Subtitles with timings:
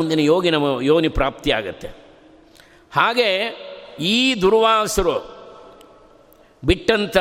[0.00, 1.88] ಮುಂದಿನ ಯೋಗಿನ ಯೋನಿ ಪ್ರಾಪ್ತಿಯಾಗತ್ತೆ
[2.92, 3.28] ಹಾಗೆ
[4.00, 5.16] ಈ ದುರ್ವಾಸರು
[6.64, 7.16] ಬಿಟ್ಟಂಥ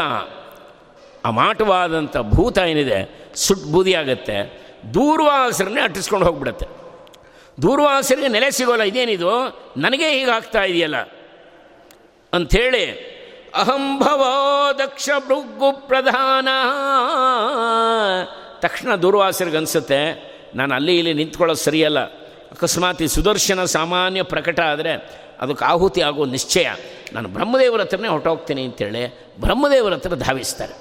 [1.26, 3.00] ಅಮಾಟವಾದಂಥ ಭೂತ ಏನಿದೆ
[3.36, 4.38] ಸುಟ್ಟು ಬೂದಿಯಾಗತ್ತೆ
[4.94, 6.65] ದೂರ್ವಾಸರನ್ನೇ ಅಟ್ಟಿಸ್ಕೊಂಡು ಹೋಗ್ಬಿಡತ್ತೆ.
[7.62, 9.32] ದೂರ್ವಾಸರಿಗೆ ನೆಲೆ ಸಿಗೋಲ್ಲ, ಇದೇನಿದು?
[9.77, 10.98] ನನಗೆ ಹೀಗಾಗ್ತಾ ಇದೆಯಲ್ಲ?
[12.34, 12.86] ಅಂಥೇಳಿ
[13.55, 16.48] ಅಹಂಭವೋ ದಕ್ಷ ಭೃಗು ಪ್ರಧಾನ.
[18.59, 20.00] ತಕ್ಷಣ ದೂರ್ವಾಸರಿಗೆ ಅನಿಸುತ್ತೆ,
[20.55, 22.18] ನಾನು ಅಲ್ಲಿ ಇಲ್ಲಿ ನಿಂತ್ಕೊಳ್ಳೋದು ಸರಿಯಲ್ಲ.
[22.52, 24.93] ಅಕಸ್ಮಾತ್ ಈ ಸುದರ್ಶನ ಸಾಮಾನ್ಯ ಪ್ರಕಟ ಆದರೆ
[25.39, 26.68] ಅದಕ್ಕೆ ಆಹುತಿ ಆಗೋ ನಿಶ್ಚಯ.
[27.14, 29.01] ನಾನು ಬ್ರಹ್ಮದೇವರ ಹತ್ರನೇ ಹೊಟ್ಟೋಗ್ತೀನಿ ಅಂತೇಳಿ
[29.39, 30.74] ಬ್ರಹ್ಮದೇವರ ಹತ್ರ ಧಾವಿಸ್ತಾರೆ.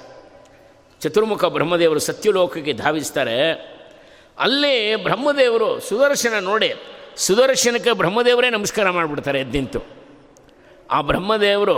[1.01, 3.51] ಚತುರ್ಮುಖ ಬ್ರಹ್ಮದೇವರು ಸತ್ಯಲೋಕಕ್ಕೆ ಧಾವಿಸ್ತಾರೆ.
[4.39, 6.73] ಅಲ್ಲಿ ಬ್ರಹ್ಮದೇವರು ಸುದರ್ಶನ ನೋಡಿ
[7.17, 9.79] ಸುದರ್ಶನಕ್ಕೆ ಬ್ರಹ್ಮದೇವರೇ ನಮಸ್ಕಾರ ಮಾಡಿಬಿಡ್ತಾರೆ ಎದ್ದಿಂತು.
[10.91, 11.77] ಆ ಬ್ರಹ್ಮದೇವರು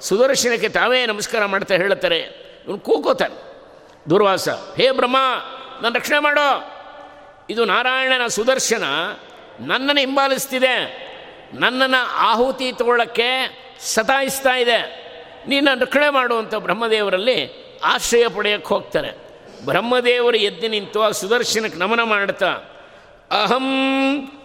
[0.00, 2.18] ಸುದರ್ಶನಕ್ಕೆ ತಾವೇ ನಮಸ್ಕಾರ ಮಾಡ್ತಾ ಹೇಳುತ್ತಾರೆ.
[2.66, 3.36] ಇವನು ಕೂಕೋತಾನೆ.
[4.10, 5.16] ದುರ್ವಾಸ, ಹೇ ಬ್ರಹ್ಮ
[5.82, 6.70] ನನ್ನ ರಕ್ಷಣೆ ಮಾಡೋ.
[7.50, 8.84] ಇದು ನಾರಾಯಣನ ಸುದರ್ಶನ
[9.60, 11.04] ನನ್ನನ್ನು ಹಿಂಬಾಲಿಸ್ತಿದೆ.
[11.54, 13.28] ನನ್ನನ್ನು ಆಹುತಿ ತಗೊಳ್ಳೋಕ್ಕೆ
[13.80, 15.04] ಸತಾಯಿಸ್ತಾ ಇದೆ.
[15.48, 19.24] ನೀನು ರಕ್ಷಣೆ ಮಾಡುವಂಥ ಬ್ರಹ್ಮದೇವರಲ್ಲಿ ಆಶ್ರಯ ಪಡೆಯೋಕ್ಕೆ ಹೋಗ್ತಾರೆ.
[19.64, 22.46] ಬ್ರಹ್ಮದೇವರು ಎದ್ದು ನಿಂತು ಆ ಸುದರ್ಶನಕ್ಕೆ ನಮನ ಮಾಡ್ತಾ,
[23.42, 23.68] ಅಹಂ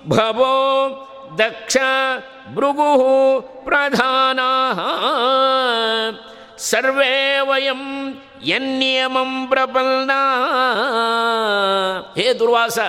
[0.08, 1.06] ಭವೋ
[1.38, 1.78] ದಕ್ಷ
[2.54, 4.40] ಭೃಗು ಪ್ರಧಾನ,
[6.58, 10.12] ಸರ್ವೇ ವಯಂ ಎನ್ನಿಯಮಂ ಪ್ರಪನ್ನ
[12.22, 12.80] ಹೇ ದುರ್ವಾಸ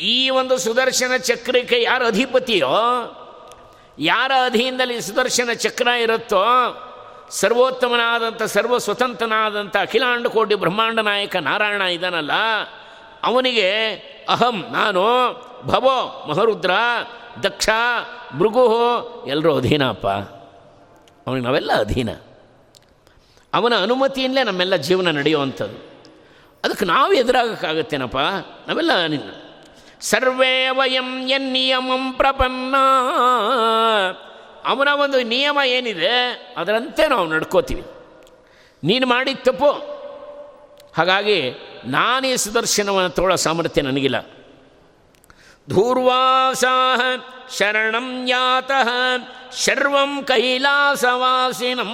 [0.00, 2.68] ಈ ಒಂದು ಸುದರ್ಶನ ಚಕ್ರಕ್ಕೆ ಯಾರ ಅಧಿಪತಿಯೋ,
[3.98, 6.44] ಯಾರ ಅಧೀನದಲ್ಲಿ ಸುದರ್ಶನ ಚಕ್ರ ಇರುತ್ತೋ,
[7.30, 12.32] ಸರ್ವೋತ್ತಮನಾದಂಥ ಸರ್ವ ಸ್ವತಂತ್ರನಾದಂಥ ಅಖಿಲಾಂಡ ಕೋಟಿ ಬ್ರಹ್ಮಾಂಡ ನಾಯಕ ನಾರಾಯಣ ಇದ್ದಾನಲ್ಲ,
[13.22, 13.90] ಅವನಿಗೆ
[14.28, 15.00] ಅಹಂ, ನಾನು,
[15.62, 16.70] ಭವೋ, ಮಹರುದ್ರ,
[17.42, 17.68] ದಕ್ಷ
[18.38, 20.06] ಭೃಗುಹೋ ಎಲ್ಲರೂ ಅಧೀನಪ್ಪ.
[21.26, 22.10] ಅವನಿಗೆ ನಾವೆಲ್ಲ ಅಧೀನ.
[23.54, 25.90] ಅವನ ಅನುಮತಿಯಿಂದಲೇ ನಮ್ಮೆಲ್ಲ ಜೀವನ ನಡೆಯುವಂಥದ್ದು.
[26.64, 28.16] ಅದಕ್ಕೆ ನಾವು ಎದುರಾಗಕ್ಕಾಗತ್ತೇನಪ್ಪ?
[28.68, 29.30] ನಾವೆಲ್ಲ ನಿನ್ನ
[30.00, 32.74] ಸರ್ವೇ ವಯಂ ಎನ್ ನಿಯಮಂ ಪ್ರಪನ್ನ.
[34.64, 36.14] ಅವನ ಒಂದು ನಿಯಮ ಏನಿದೆ,
[36.56, 37.84] ಅದರಂತೆ ನಾವು ನಡ್ಕೋತೀವಿ.
[38.84, 39.70] ನೀನು ಮಾಡಿದ ತಪ್ಪು.
[40.96, 41.52] ಹಾಗಾಗಿ
[41.84, 44.20] ನಾನೇ ಸುದರ್ಶನವನ್ನು ತೋಳೋ ಸಾಮರ್ಥ್ಯ ನನಗಿಲ್ಲ.
[45.68, 47.00] ಧೂರ್ವಾಸಾಹ
[47.58, 48.88] ಶರಣಂ ಯಾತಃ
[49.56, 51.92] ಶರ್ವಂ ಕೈಲಾಸವಾಸಿನಂ.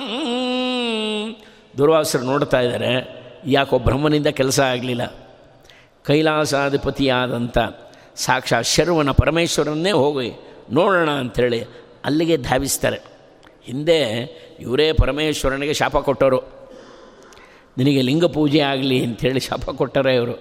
[1.78, 2.92] ದುರ್ವಾಸರು ನೋಡ್ತಾ ಇದ್ದಾರೆ,
[3.46, 5.06] ಯಾಕೋ ಬ್ರಹ್ಮನಿಂದ ಕೆಲಸ ಆಗಲಿಲ್ಲ.
[6.04, 7.58] ಕೈಲಾಸಾಧಿಪತಿಯಾದಂಥ
[8.16, 10.30] ಸಾಕ್ಷಾತ್ ಶರ್ವನ ಪರಮೇಶ್ವರನ್ನೇ ಹೋಗಿ
[10.72, 11.60] ನೋಡೋಣ ಅಂಥೇಳಿ
[12.04, 12.98] ಅಲ್ಲಿಗೆ ಧಾವಿಸ್ತಾರೆ.
[13.64, 13.98] ಹಿಂದೆ
[14.60, 16.38] ಇವರೇ ಪರಮೇಶ್ವರನಿಗೆ ಶಾಪ ಕೊಟ್ಟವರು
[17.78, 20.32] ನಿನಗೆ ಲಿಂಗ ಪೂಜೆ ಆಗಲಿ ಅಂಥೇಳಿ ಶಾಪ ಕೊಟ್ಟರೆ ಇವರು.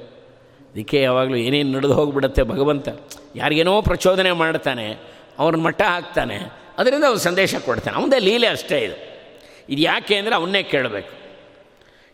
[0.72, 2.88] ಅದಕ್ಕೆ ಯಾವಾಗಲೂ ಏನೇನು ನಡೆದು ಹೋಗಿಬಿಡುತ್ತೆ ಭಗವಂತ.
[3.36, 4.86] ಯಾರಿಗೇನೋ ಪ್ರಚೋದನೆ ಮಾಡ್ತಾನೆ,
[5.40, 6.38] ಅವ್ರನ್ನ ಮಟ್ಟ ಹಾಕ್ತಾನೆ,
[6.78, 7.98] ಅದರಿಂದ ಅವ್ನು ಸಂದೇಶ ಕೊಡ್ತಾನೆ.
[7.98, 8.98] ಅವನದೇ ಲೀಲೆ ಅಷ್ಟೇ ಇದು.
[9.70, 11.12] ಇದು ಯಾಕೆ ಅಂದರೆ ಅವನ್ನೇ ಕೇಳಬೇಕು.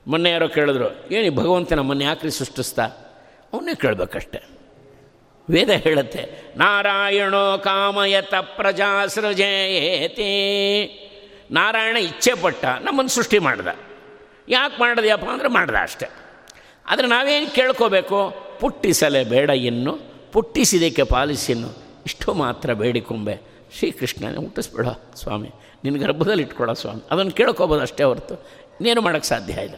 [0.07, 2.85] ಮೊನ್ನೆ ಯಾರೋ ಕೇಳಿದ್ರು ಏನು ಭಗವಂತ ನಮ್ಮನ್ನು ಯಾಕ್ರಿ ಸೃಷ್ಟಿಸ್ತಾ?
[3.53, 4.60] ಅವನ್ನೇ ಕೇಳಬೇಕಷ್ಟೆ.
[5.53, 6.23] ವೇದ ಹೇಳುತ್ತೆ,
[6.57, 10.31] ನಾರಾಯಣೋ ಕಾಮಯತ ಪ್ರಜಾ ಸೃಜೇತಿ
[11.51, 13.69] ನಾರಾಯಣ ಇಚ್ಛೆ ಪಟ್ಟ, ನಮ್ಮನ್ನು ಸೃಷ್ಟಿ ಮಾಡ್ದ.
[14.49, 16.07] ಯಾಕೆ ಮಾಡಿದ್ಯಪ್ಪ ಅಂದರೆ ಮಾಡ್ದ ಅಷ್ಟೆ.
[16.87, 18.19] ಆದರೆ ನಾವೇನು ಕೇಳ್ಕೋಬೇಕು,
[18.59, 19.93] ಪುಟ್ಟಿಸಲೇ ಬೇಡ ಇನ್ನು,
[20.33, 21.69] ಪುಟ್ಟಿಸಿದಕ್ಕೆ ಪಾಲಿಸಿನ್ನು,
[22.05, 23.35] ಇಷ್ಟು ಮಾತ್ರ ಬೇಡಿಕೊಂಬೆ
[23.77, 24.87] ಶ್ರೀಕೃಷ್ಣನೇ ಹುಟ್ಟಿಸ್ಬೇಡ
[25.21, 25.49] ಸ್ವಾಮಿ,
[25.83, 27.03] ನಿನ್ನ ಗರ್ಭದಲ್ಲಿ ಇಟ್ಕೊಳ ಸ್ವಾಮಿ.
[27.11, 28.35] ಅದನ್ನು ಕೇಳ್ಕೊಬೋದು ಅಷ್ಟೇ ಹೊರತು,
[28.77, 29.77] ಇನ್ನೇನು ಮಾಡೋಕ್ಕೆ ಸಾಧ್ಯ ಇಲ್ಲ.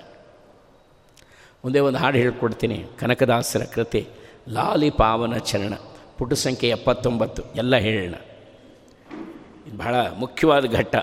[1.63, 4.01] ಒಂದೇ ಒಂದು ಹಾಡು ಹೇಳ್ಕೊಡ್ತೀನಿ, ಕನಕದಾಸರ ಕೃತಿ.
[4.48, 5.74] ಲಾಲಿ ಪಾವನ ಚರಣ
[6.18, 8.16] ಪುಟ ಸಂಖ್ಯೆ ಎಪ್ಪತ್ತೊಂಬತ್ತು ಎಲ್ಲ ಹೇಳೋಣ
[9.68, 10.96] ಇದು ಬಹಳ ಮುಖ್ಯವಾದ ಘಟ್ಟ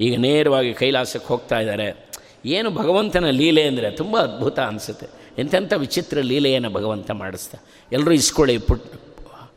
[0.00, 1.88] ಈಗ ನೇರವಾಗಿ ಕೈಲಾಸಕ್ಕೆ ಹೋಗ್ತಾ ಇದ್ದಾರೆ
[2.46, 5.06] ಏನು ಭಗವಂತನ ಲೀಲೆ ಅಂದರೆ ತುಂಬ ಅದ್ಭುತ ಅನಿಸುತ್ತೆ
[5.38, 7.58] ಎಂಥೆಂಥ ವಿಚಿತ್ರ ಲೀಲೆಯನ್ನು ಭಗವಂತ ಮಾಡಿಸ್ತಾ
[7.92, 8.86] ಎಲ್ಲರೂ ಇಸ್ಕೊಳ್ಳಿ ಪುಟ್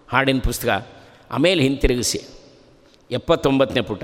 [0.09, 0.87] ಹಾಡಿನ ಪುಸ್ತಕ
[1.31, 2.19] ಆಮೇಲೆ ಹಿಂತಿರುಗಿಸಿ
[3.11, 4.03] ಎಪ್ಪತ್ತೊಂಬತ್ತನೇ ಪುಟ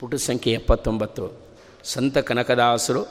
[0.00, 1.40] ಪುಟ ಸಂಖ್ಯೆ ಎಪ್ಪತ್ತೊಂಬತ್ತು.
[1.84, 3.06] ಸಂತ ಕನಕದಾಸರು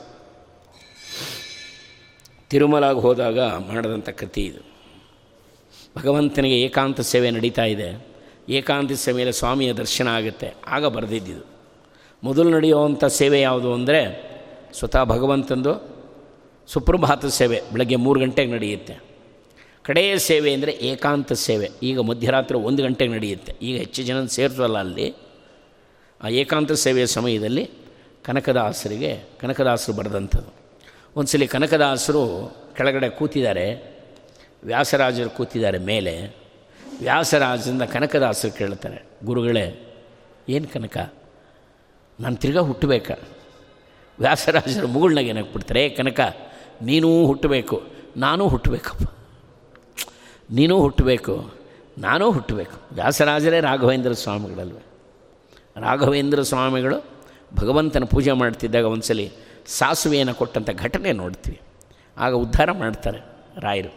[2.50, 4.60] ತಿರುಮಲಾಗಿ ಹೋದಾಗ ಮಾಡಿದಂಥ ಕೃತಿ ಇದು.
[5.98, 8.06] ಭಗವಂತನಿಗೆ ಏಕಾಂತ ಸೇವೆ ನಡೀತಾ ಇದೆ.
[8.48, 10.54] ಏಕಾಂತ ಸೇವೆಯಲ್ಲಿ ಸ್ವಾಮಿಯ ದರ್ಶನ ಆಗುತ್ತೆ.
[10.66, 11.44] ಆಗ ಬರೆದಿದ್ದಿದ್ದು
[12.24, 14.28] ಮೊದಲು ನಡೆಯುವಂಥ ಸೇವೆ ಯಾವುದು ಅಂದರೆ
[14.74, 15.98] ಸ್ವತಃ ಭಗವಂತಂದು
[16.66, 19.00] ಸುಪ್ರಭಾತ ಸೇವೆ ಬೆಳಗ್ಗೆ ಮೂರು ಗಂಟೆಗೆ ನಡೆಯುತ್ತೆ.
[19.82, 21.70] ಕಡೆಯ ಸೇವೆ ಅಂದರೆ ಏಕಾಂತ ಸೇವೆ.
[21.82, 23.52] ಈಗ ಮಧ್ಯರಾತ್ರಿ ಒಂದು ಗಂಟೆಗೆ ನಡೆಯುತ್ತೆ.
[23.62, 24.26] ಈಗ ಹೆಚ್ಚು ಜನ
[24.78, 25.14] ಅಲ್ಲಿ.
[26.22, 27.70] ಆ ಏಕಾಂತ ಸೇವೆಯ ಸಮಯದಲ್ಲಿ
[28.24, 30.52] ಕನಕದಾಸರಿಗೆ, ಕನಕದಾಸರು ಬರೆದಂಥದ್ದು.
[31.16, 32.22] ಒಂದು ಸಲ ಕನಕದಾಸರು
[32.76, 33.66] ಕೆಳಗಡೆ ಕೂತಿದ್ದಾರೆ,
[34.64, 36.36] ವ್ಯಾಸರಾಜರು ಕೂತಿದ್ದಾರೆ ಮೇಲೆ,
[37.00, 39.66] ವ್ಯಾಸರಾಜರಿಂದ ಕನಕದಾಸರು ಕೇಳ್ತಾರೆ, ಗುರುಗಳೇ,
[40.48, 41.14] ಏನು ಕನಕ?
[42.20, 43.14] ನಾನು ತಿರ್ಗಾ ಹುಟ್ಟಬೇಕಾ.
[44.20, 46.20] ವ್ಯಾಸರಾಜರು ಮುಗುಳ್ನಾಗ ಏನಾಗ್ಬಿಡ್ತಾರೆ ಏ ಕನಕ,
[46.82, 47.82] ನೀನೂ ಹುಟ್ಟಬೇಕು,
[48.16, 49.10] ನಾನೂ ಹುಟ್ಟಬೇಕಪ್ಪ.
[50.50, 51.54] ನೀನೂ ಹುಟ್ಟಬೇಕು,
[51.98, 52.76] ನಾನೂ ಹುಟ್ಟಬೇಕು.
[52.92, 54.82] ವ್ಯಾಸರಾಜರೇ ರಾಘವೇಂದ್ರ ಸ್ವಾಮಿಗಳಲ್ವೇ.
[55.80, 57.04] ರಾಘವೇಂದ್ರ ಸ್ವಾಮಿಗಳು
[57.54, 59.32] ಭಗವಂತನ ಪೂಜೆ ಮಾಡ್ತಿದ್ದಾಗ ಒಂದ್ಸಲಿ
[59.66, 61.60] ಸಾಸುವೆಯನ್ನು ಕೊಟ್ಟಂಥ ಘಟನೆ ನೋಡ್ತೀವಿ.
[62.18, 63.20] ಆಗ ಉದ್ಧಾರ ಮಾಡ್ತಾರೆ
[63.60, 63.92] ರಾಯರು.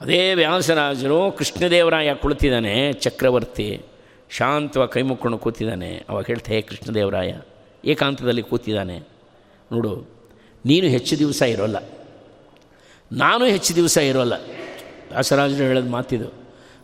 [0.00, 3.82] ಅದೇ ವ್ಯಾಸರಾಜರು ಕೃಷ್ಣದೇವರಾಯ ಕುಳಿತಿದ್ದಾನೆ, ಚಕ್ರವರ್ತಿ
[4.30, 6.04] ಶಾಂತವಾಗಿ ಕೈ ಮುಕ್ಕೊಂಡು ಕೂತಿದ್ದಾನೆ.
[6.08, 7.34] ಅವಾಗ ಹೇಳ್ತಾ, ಹೇ ಕೃಷ್ಣದೇವರಾಯ,
[7.84, 8.98] ಏಕಾಂತದಲ್ಲಿ ಕೂತಿದ್ದಾನೆ.
[9.72, 9.92] ನೋಡು,
[10.66, 11.78] ನೀನು ಹೆಚ್ಚು ದಿವಸ ಇರೋಲ್ಲ.
[13.12, 14.32] ನಾನು ಹೆಚ್ಚು ದಿವಸ ಇರೋಲ್ಲ.
[15.08, 16.28] ವ್ಯಾಸರಾಜರು ಹೇಳೋದು ಮಾತಿದು,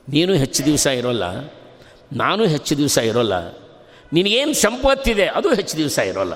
[0.09, 1.25] ನೀನು ಹೆಚ್ಚು ದಿವಸ ಇರೋಲ್ಲ.
[2.13, 3.35] ನಾನು ಹೆಚ್ಚು ದಿವಸ ಇರೋಲ್ಲ.
[4.13, 6.35] ನಿನಗೇನು ಸಂಪತ್ತಿದೆ, ಅದು ಹೆಚ್ಚು ದಿವಸ ಇರೋಲ್ಲ.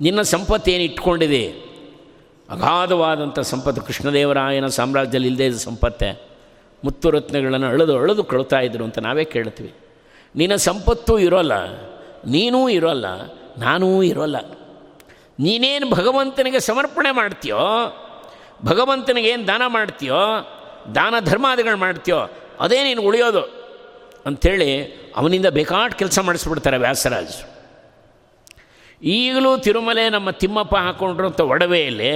[0.00, 1.66] ನಿನ್ನ ಸಂಪತ್ತು ಏನು ಇಟ್ಕೊಂಡಿದೆ?
[2.50, 6.26] ಅಗಾಧವಾದಂಥ ಸಂಪತ್ತು ಕೃಷ್ಣದೇವರಾಯನ ಸಾಮ್ರಾಜ್ಯದಲ್ಲಿ ಇಲ್ಲದೇ ಇದ್ದ ಸಂಪತ್ತೆ.
[6.84, 9.74] ಮುತ್ತು ರತ್ನಗಳನ್ನು ಅಳೆದು ಅಳೆದು ಕಳುತ್ತಾ ಇದ್ರು ಅಂತ ನಾವೇ ಕೇಳ್ತೀವಿ.
[10.36, 11.52] ನಿನ್ನ ಸಂಪತ್ತು ಇರೋಲ್ಲ,
[12.26, 13.06] ನೀನೂ ಇರೋಲ್ಲ,
[13.58, 14.36] ನಾನೂ ಇರೋಲ್ಲ.
[15.38, 17.58] ನೀನೇನು ಭಗವಂತನಿಗೆ ಸಮರ್ಪಣೆ ಮಾಡ್ತೀಯೋ,
[18.64, 20.20] ಭಗವಂತನಿಗೆ ಏನು ದಾನ ಮಾಡ್ತೀಯೋ,
[20.94, 22.18] ದಾನ ಧರ್ಮಾದಿಗಳು ಮಾಡ್ತೀಯೋ,
[22.60, 23.55] ಅದೇ ನೀನು ಉಳಿಯೋದು.
[24.26, 24.70] ಅಂಥೇಳಿ
[25.16, 27.36] ಅವನಿಂದ ಬೇಕಾಟ್ ಕೆಲಸ ಮಾಡಿಸ್ಬಿಡ್ತಾರೆ ವ್ಯಾಸರಾಜ್.
[29.02, 32.10] ಈಗಲೂ ತಿರುಮಲೆ ನಮ್ಮ ತಿಮ್ಮಪ್ಪ ಹಾಕ್ಕೊಂಡಿರೋಂಥ ಒಡವೆಯಲ್ಲಿ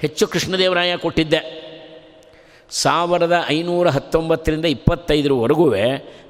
[0.00, 1.40] ಹೆಚ್ಚು ಕೃಷ್ಣದೇವರಾಯ ಕೊಟ್ಟಿದ್ದೆ.
[2.70, 5.66] ಸಾವಿರದ ಐನೂರ ಹತ್ತೊಂಬತ್ತರಿಂದ ಇಪ್ಪತ್ತೈದರವರೆಗೂ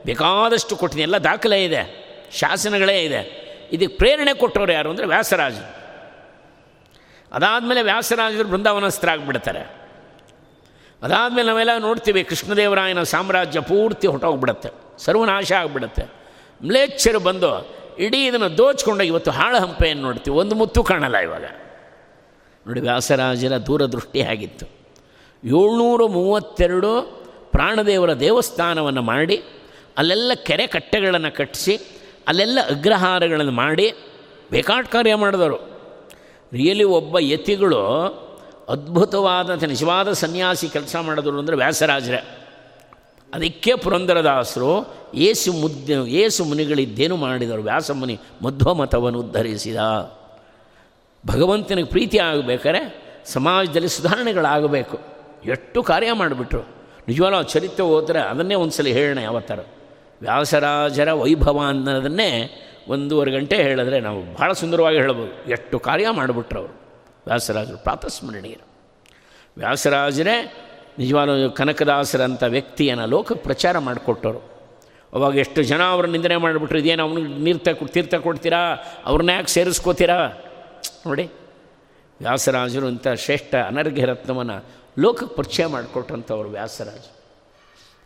[0.05, 1.03] ಬೇಕಾದಷ್ಟು ಕೊಟ್ಟಿದೆ.
[1.03, 1.83] ಎಲ್ಲ ದಾಖಲೆ ಇದೆ,
[2.33, 3.21] ಶಾಸನಗಳೇ ಇದೆ.
[3.73, 5.69] ಇದಕ್ಕೆ ಪ್ರೇರಣೆ ಕೊಟ್ಟವ್ರು ಯಾರು ಅಂದರೆ ವ್ಯಾಸರಾಜರು
[7.33, 9.63] ಅದಾದಮೇಲೆ ವ್ಯಾಸರಾಜರು ಬೃಂದಾವನಸ್ಥರಾಗ್ಬಿಡ್ತಾರೆ.
[11.03, 14.69] ಅದಾದಮೇಲೆ ನಾವೆಲ್ಲ ನೋಡ್ತೀವಿ ಕೃಷ್ಣದೇವರಾಯನ ಸಾಮ್ರಾಜ್ಯ ಪೂರ್ತಿ ಹೊಟ್ಟೋಗ್ಬಿಡುತ್ತೆ
[14.99, 16.03] ಸರ್ವನಾಶ ಆಗಿಬಿಡುತ್ತೆ.
[16.65, 20.37] ಮ್ಲೇಚ್ಛರು ಬಂದು ಇಡೀ ಇದನ್ನು ದೋಚ್ಕೊಂಡೋಗಿ ಇವತ್ತು ಹಾಳು ಹಂಪೆಯನ್ನು ನೋಡ್ತೀವಿ.
[20.37, 21.45] ಒಂದು ಮುತ್ತು ಕಾಣಲ್ಲ ಇವಾಗ.
[22.67, 24.67] ನೋಡಿ ವ್ಯಾಸರಾಜರ ದೂರದೃಷ್ಟಿ ಆಗಿತ್ತು.
[25.45, 29.43] ಏಳ್ನೂರ ಮೂವತ್ತೆರಡು ಪ್ರಾಣದೇವರ ದೇವಸ್ಥಾನವನ್ನು ಮಾಡಿ,
[29.99, 31.77] ಅಲ್ಲೆಲ್ಲ ಕೆರೆ ಕಟ್ಟೆಗಳನ್ನು ಕಟ್ಟಿಸಿ,
[32.29, 33.94] ಅಲ್ಲೆಲ್ಲ ಅಗ್ರಹಾರಗಳನ್ನು ಮಾಡಿ
[34.51, 35.56] ಬೇಕಾಟ್ ಕಾರ್ಯ ಮಾಡಿದವರು.
[36.53, 38.28] ರಿಯಲಿ ಒಬ್ಬ ಯತಿಗಳು
[38.69, 42.44] ಅದ್ಭುತವಾದಂಥ ನಿಜವಾದ ಸನ್ಯಾಸಿ ಕೆಲಸ ಮಾಡಿದ್ರು ಅಂದರೆ ವ್ಯಾಸರಾಜರೇ.
[43.35, 47.62] ಅದಕ್ಕೆ ಪುರಂದರದಾಸರು ಏಸು ಮುದ್ದೆ, ಏಸು ಮುನಿಗಳಿದ್ದೇನು ಮಾಡಿದರು?
[47.62, 49.76] ವ್ಯಾಸ ಮುನಿ ಮಧ್ವಮತವನ್ನು ಉದ್ಧರಿಸಿದ.
[51.26, 54.99] ಭಗವಂತನಿಗೆ ಪ್ರೀತಿ ಆಗಬೇಕಾದ್ರೆ ಸಮಾಜದಲ್ಲಿ ಸುಧಾರಣೆಗಳಾಗಬೇಕು.
[55.44, 56.61] ಎಷ್ಟು ಕಾರ್ಯ ಮಾಡಿಬಿಟ್ರು.
[57.09, 59.59] ನಿಜವಾಗ್ಲೂ ಚರಿತ್ರೆ ಹೋದರೆ ಅದನ್ನೇ ಒಂದು ಸಲ ಹೇಳೋಣ ಯಾವತ್ತಾರ.
[60.20, 65.50] ವ್ಯಾಸರಾಜರ ವೈಭವ ಅನ್ನೋದನ್ನೇ ಒಂದೂವರೆ ಗಂಟೆ ಹೇಳಿದ್ರೆ ನಾವು ಭಾಳ ಸುಂದರವಾಗಿ ಹೇಳ್ಬೋದು.
[65.50, 66.88] ಎಷ್ಟು ಕಾರ್ಯ ಮಾಡಿಬಿಟ್ರು ಅವರು.
[67.29, 68.67] ವ್ಯಾಸರಾಜರು ಪ್ರಾತಸ್ಮರಣೀಯರು
[69.57, 70.37] ವ್ಯಾಸರಾಜರೇ
[71.01, 74.41] ನಿಜವಾದ ಕನಕದಾಸರಂಥ ವ್ಯಕ್ತಿಯನ್ನು ಲೋಕಕ್ಕೆ ಪ್ರಚಾರ ಮಾಡಿಕೊಟ್ಟರು
[75.13, 77.61] ಅವಾಗ ಎಷ್ಟು ಜನ ಅವ್ರ ನಿಂದನೆ ಮಾಡಿಬಿಟ್ರು, ಇದೇನು ಅವ್ನಿಗೆ ನೀರು
[77.95, 78.61] ತೀರ್ಥ ಕೊಡ್ತೀರಾ,
[79.09, 80.19] ಅವ್ರನ್ನ ಯಾಕೆ ಸೇರಿಸ್ಕೋತೀರಾ?
[81.07, 81.25] ನೋಡಿ,
[82.21, 84.57] ವ್ಯಾಸರಾಜರು ಅಂತ ಶ್ರೇಷ್ಠ ಅನರ್ಘ್ಯ ರತ್ನವನ್ನು
[85.03, 87.15] ಲೋಕಕ್ಕೆ ಪರಿಚಯ ಮಾಡಿಕೊಟ್ಟಂಥವ್ರು ವ್ಯಾಸರಾಜರು.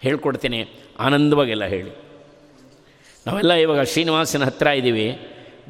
[0.05, 0.61] ಹೇಳ್ಕೊಡ್ತೀನಿ,
[1.07, 1.93] ಆನಂದವಾಗೆಲ್ಲ ಹೇಳಿ.
[3.27, 5.07] ನಾವೆಲ್ಲ ಇವಾಗ ಶ್ರೀನಿವಾಸನ ಹತ್ತಿರ ಇದ್ದೀವಿ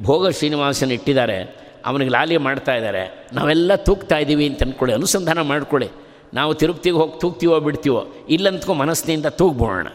[0.03, 1.39] ಭೋಗ ಶ್ರೀನಿವಾಸನ ಇಟ್ಟಿದ್ದಾರೆ.
[1.87, 5.89] ಅವನಿಗೆ ಲಾಲಿ ಮಾಡ್ತಾ ಇದ್ದಾರೆ, ನಾವೆಲ್ಲ ತೂಗ್ತಾ ಇದ್ದೀವಿ ಅಂತ ಅಂದ್ಕೊಳ್ಳಿ ಅನುಸಂಧಾನ ಮಾಡ್ಕೊಳ್ಳಿ.
[6.35, 9.87] ನಾವು ತಿರುಪ್ತಿಗೆ ಹೋಗಿ, ತೂಗ್ತೀವೋ ಬಿಡ್ತೀವೋ ಇಲ್ಲಂತಕೋ ಮನಸ್ಸಿನಿಂದ ತೂಗ್ಬೋಣ.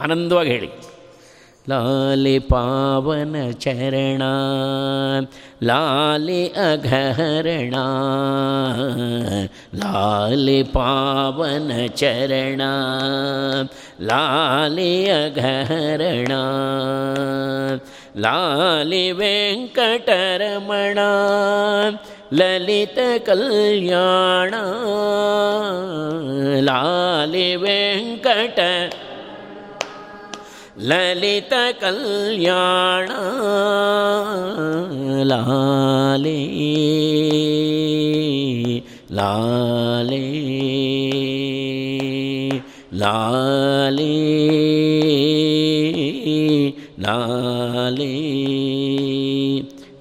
[0.00, 0.70] ಆನಂದವಾಗಿ ಹೇಳಿ.
[1.66, 4.22] ಲಾಲಿ ಪಾವನ ಚರಣ
[5.62, 7.74] ಲಾಲಿ ಅಘರಣ
[9.74, 12.62] ಲಾಲಿ ಪಾವನ ಚರಣ
[14.02, 16.32] ಲಾಲಿ ಅಘರಣ
[18.16, 20.98] ಲಾಲಿ ವೆಂಕಟರಮಣ
[22.32, 24.54] ಲಲಿತ ಕಲ್ಯಾಣ
[26.60, 28.58] ಲಾಲಿ ವೆಂಕಟ
[30.78, 33.10] ಲಲಿತ ಕಲ್ಯಾಣ
[35.22, 36.40] ಲಾಲಿ
[39.12, 40.24] ಲಾಲಿ
[42.94, 44.14] ಲಾಲಿ
[47.00, 48.14] ಲಾಲಿ.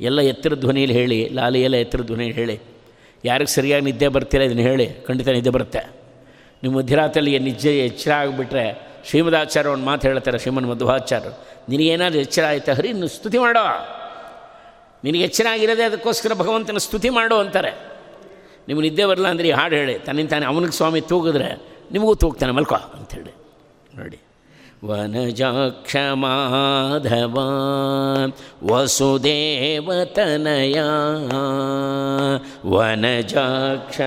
[0.02, 2.60] ಎಲ್ಲ ಎತ್ತರ ಧ್ವನಿಯಲ್ಲಿ ಹೇಳಿ, ಲಾಲಿ ಎಲ್ಲ ಎತ್ತರ ಧ್ವನಿಯಲ್ಲಿ ಹೇಳಿ.
[3.26, 5.80] ಯಾರಿಗೆ ಸರಿಯಾಗಿ ನಿದ್ದೆ ಬರ್ತೀರ ಇದನ್ನು ಹೇಳಿ, ಖಂಡಿತ ನಿದ್ದೆ ಬರುತ್ತೆ.
[6.64, 11.46] ನಿಮ್ಮ ಮಧ್ಯರಾತ್ರಿಯಲ್ಲಿ ನಿಜ ಎಚ್ಚರ ಆಗಿಬಿಟ್ರೆ ಶ್ರೀಮದಾಚಾರ್ಯ ಒಂದು ಮಾತು ಹೇಳ್ತಾರೆ ಶ್ರೀಮನ್ ಮಧ್ವಾಚಾರ್ಯರು.
[11.70, 12.74] ನಿನಗೇನಾದರೂ ಎಚ್ಚರ ಆಯ್ತಾ?
[12.74, 13.88] ಹರಿ ನೀನು ಸ್ತುತಿ ಮಾಡೋ.
[15.04, 17.94] ನಿನಗೆ ಎಚ್ಚರ ಆಗಿರೋದೇ ಅದಕ್ಕೋಸ್ಕರ ಭಗವಂತನ ಸ್ತುತಿ ಮಾಡು ಅಂತಾರೆ.
[18.68, 20.00] ನಿಮ್ಗೆ ನಿದ್ದೆ ಬರಲ್ಲ ಅಂದರೆ ಈ ಹಾಡು ಹೇಳಿ.
[20.00, 23.34] ತನ್ನಿಂದ ತಾನೇ ಅವನಿಗೆ ಸ್ವಾಮಿ ತೂಗಿದ್ರೆ ನಿಮಗೂ ತೂಗ್ತಾನೆ, ಮಲ್ಕೋ ಅಂಥೇಳಿ
[23.98, 24.20] ನೋಡಿ.
[24.86, 27.40] ವನಜಾಕ್ಷ ಮಾಧವ
[28.72, 30.82] ವಸುದೇವತನಯ
[32.68, 34.02] ವನಜಾಕ್ಷ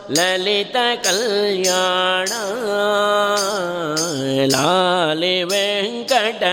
[0.09, 2.31] ಲಲಿತ ಕಲ್ಯಾಣ
[4.53, 6.43] ಲಾಲೆ ವೆಂಕಟ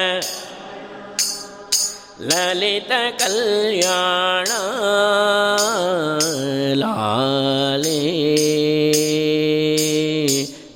[2.22, 4.48] ಲಲಿತ ಕಲ್ಯಾಣ
[6.74, 7.98] ಲಾಲೆ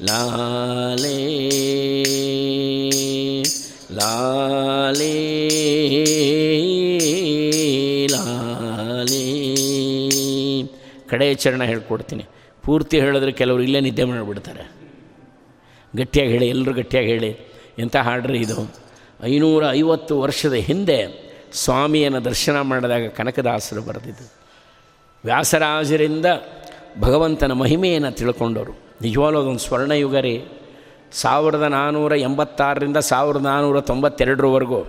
[0.08, 1.18] ಲಾಲೆ
[3.90, 5.14] ಲಾಲೆ
[11.16, 12.24] ಕಡೆ ಚರಣ ಹೇಳ್ಕೊಡ್ತೀನಿ.
[12.62, 14.70] ಪೂರ್ತಿ ಹೇಳಿದ್ರೆ ಕೆಲವರು ಇಲ್ಲೇ ನಿದ್ದೆ ಮಾಡಿಬಿಡ್ತಾರೆ.
[15.96, 17.36] ಗಟ್ಟಿಯಾಗಿ ಹೇಳಿ ಎಲ್ಲರೂ ಗಟ್ಟಿಯಾಗಿ ಹೇಳಿ
[17.78, 18.74] ಎಂಥ ಹಾಡ್ರಿ ಇದು?
[19.22, 20.98] ಐನೂರ ಐವತ್ತು ವರ್ಷದ ಹಿಂದೆ
[21.52, 24.32] ಸ್ವಾಮಿಯನ್ನು ದರ್ಶನ ಮಾಡಿದಾಗ ಕನಕದಾಸರು ಬರೆದಿದ್ದು.
[25.24, 26.26] ವ್ಯಾಸರಾಜರಿಂದ
[27.00, 28.72] ಭಗವಂತನ ಮಹಿಮೆಯನ್ನು ತಿಳ್ಕೊಂಡವರು.
[29.02, 30.44] ನಿಜವಾಗ್ಲೂ ಅದೊಂದು ಸ್ವರ್ಣಯುಗ ರೀ.
[31.12, 34.84] ಸಾವಿರದ ನಾನ್ನೂರ ಎಂಬತ್ತಾರರಿಂದ ಸಾವಿರದ ನಾನ್ನೂರ ತೊಂಬತ್ತೆರಡರವರೆಗೂ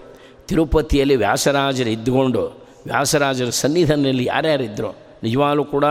[0.48, 2.42] ತಿರುಪತಿಯಲ್ಲಿ ವ್ಯಾಸರಾಜರು ಇದ್ದುಕೊಂಡು,
[2.86, 5.86] ವ್ಯಾಸರಾಜರ ಸನ್ನಿಧಾನದಲ್ಲಿ ಯಾರ್ಯಾರಿದ್ದರು ನಿಜವಾಗ್ಲೂ ಕೂಡ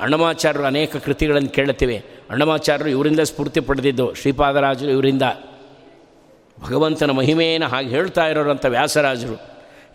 [0.00, 2.04] ಅಣ್ಣಮಾಚಾರ್ಯರು ಅನೇಕ ಕೃತಿಗಳನ್ನು ಕೇಳುತ್ತೇವೆ.
[2.30, 5.22] ಅಣ್ಣಮಾಚಾರ್ಯರು ಇವರಿಂದ ಸ್ಫೂರ್ತಿ ಪಡೆದಿದ್ದು, ಶ್ರೀಪಾದರಾಜರು ಇವರಿಂದ.
[6.64, 9.40] ಭಗವಂತನ ಮಹಿಮೆಯನ್ನು ಹಾಗೆ ಹೇಳ್ತಾ ಇರೋರಂಥ ವ್ಯಾಸರಾಜರು.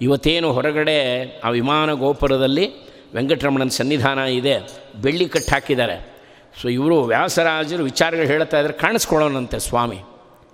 [0.01, 0.98] ಇವತ್ತೇನು ಹೊರಗಡೆ
[1.44, 2.72] ಆ ವಿಮಾನ ಗೋಪುರದಲ್ಲಿ
[3.16, 4.60] ವೆಂಕಟರಮಣನ ಸನ್ನಿಧಾನ ಇದೆ,
[5.01, 6.18] ಬೆಳ್ಳಿ ಕಟ್ಟು ಹಾಕಿದ್ದಾರೆ.
[6.62, 9.98] ಸೊ ಇವರು ವ್ಯಾಸರಾಜರು ವಿಚಾರಗಳು ಹೇಳ್ತಾ ಇದ್ದಾರೆ ಕಾಣಿಸ್ಕೊಳ್ಳೋಣಂತೆ ಸ್ವಾಮಿ.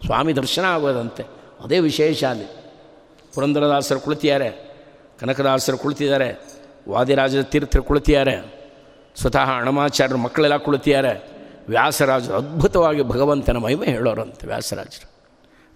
[0.05, 1.23] ಸ್ವಾಮಿ ದರ್ಶನ ಆಗೋದಂತೆ.
[1.63, 2.47] ಅದೇ ವಿಶೇಷ ಅಲ್ಲಿ.
[3.35, 4.75] ಪುರಂದರದಾಸರು ಕುಳಿತಿದ್ದಾರೆ,
[5.19, 6.52] ಕನಕದಾಸರು ಕುಳಿತಿದ್ದಾರೆ.
[6.89, 8.63] ವಾದಿರಾಜ ತೀರ್ಥ ಕುಳಿತಿದ್ದಾರೆ.
[9.15, 11.33] ಸ್ವತಃ ಅಣಮಾಚಾರ್ಯರು ಮಕ್ಕಳೆಲ್ಲ ಕುಳಿತಿದ್ದಾರೆ.
[11.69, 13.87] ವ್ಯಾಸರಾಜರು ಅದ್ಭುತವಾಗಿ ಭಗವಂತನ ಮಹಿಮೆ
[14.21, 15.11] ಅಂತ ವ್ಯಾಸರಾಜರು.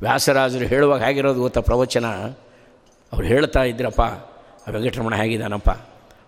[0.02, 2.06] ವ್ಯಾಸರಾಜರು ಹೇಳುವಾಗ ಹೇಗಿರೋದು ಗೊತ್ತಾ ಪ್ರವಚನ?
[3.14, 5.70] ಅವ್ರು ಹೇಳ್ತಾ ಇದ್ರಪ್ಪ, ಆ ವೆಂಕಟರಮಣ ಹೇಗಿದ್ದಾನಪ್ಪ?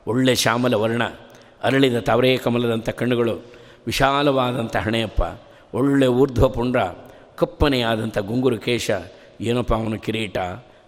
[0.08, 1.04] ಒಳ್ಳೆ ಶ್ಯಾಮಲ ವರ್ಣ,
[1.64, 3.34] ಅರಳಿದ ತವರೇ ಕಮಲದಂಥ ಕಣ್ಣುಗಳು
[3.86, 5.22] ವಿಶಾಲವಾದಂಥ ಹಣೆಯಪ್ಪ,
[5.74, 6.80] ಒಳ್ಳೆ ಊರ್ಧ್ವ ಪುಂಡ್ರ
[7.36, 8.92] ಕಪ್ಪನೆಯಾದಂಥ ಗುಂಗುರು ಕೇಶ,
[9.42, 10.38] ಏನಪ್ಪ ಅವನ ಕಿರೀಟ,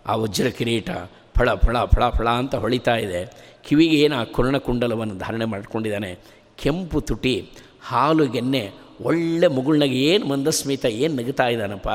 [0.08, 0.90] ಆ ವಜ್ರ ಕಿರೀಟ,
[1.38, 3.51] ಫಳ ಫಳ ಫಳ ಫಳ ಅಂತ ಹೊಳಿತಾ ಇದೆ.
[3.64, 6.20] ಕಿವಿಗೆ ಏನು ಆ ಕುರ್ಣಕುಂಡಲವನ್ನು ಧಾರಣೆ ಮಾಡಿಕೊಂಡಿದ್ದಾನೆ,
[6.58, 7.50] ಕೆಂಪು ತುಟಿ,
[7.82, 11.88] ಹಾಲು ಗೆನ್ನೆ, ಒಳ್ಳೆ ಮುಗುಳ್ನಾಗ ಏನು ಮಂದಸ್ಮಿತ, ಏನು ನಗುತ್ತಾ ಇದ್ದಾನಪ್ಪ.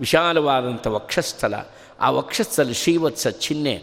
[0.00, 1.54] ವಿಶಾಲವಾದಂಥ ವಕ್ಷಸ್ಥಲ.
[2.00, 3.82] ಆ ವಕ್ಷಸ್ಥಲ ಶ್ರೀವತ್ಸ ಚಿಹ್ನೆ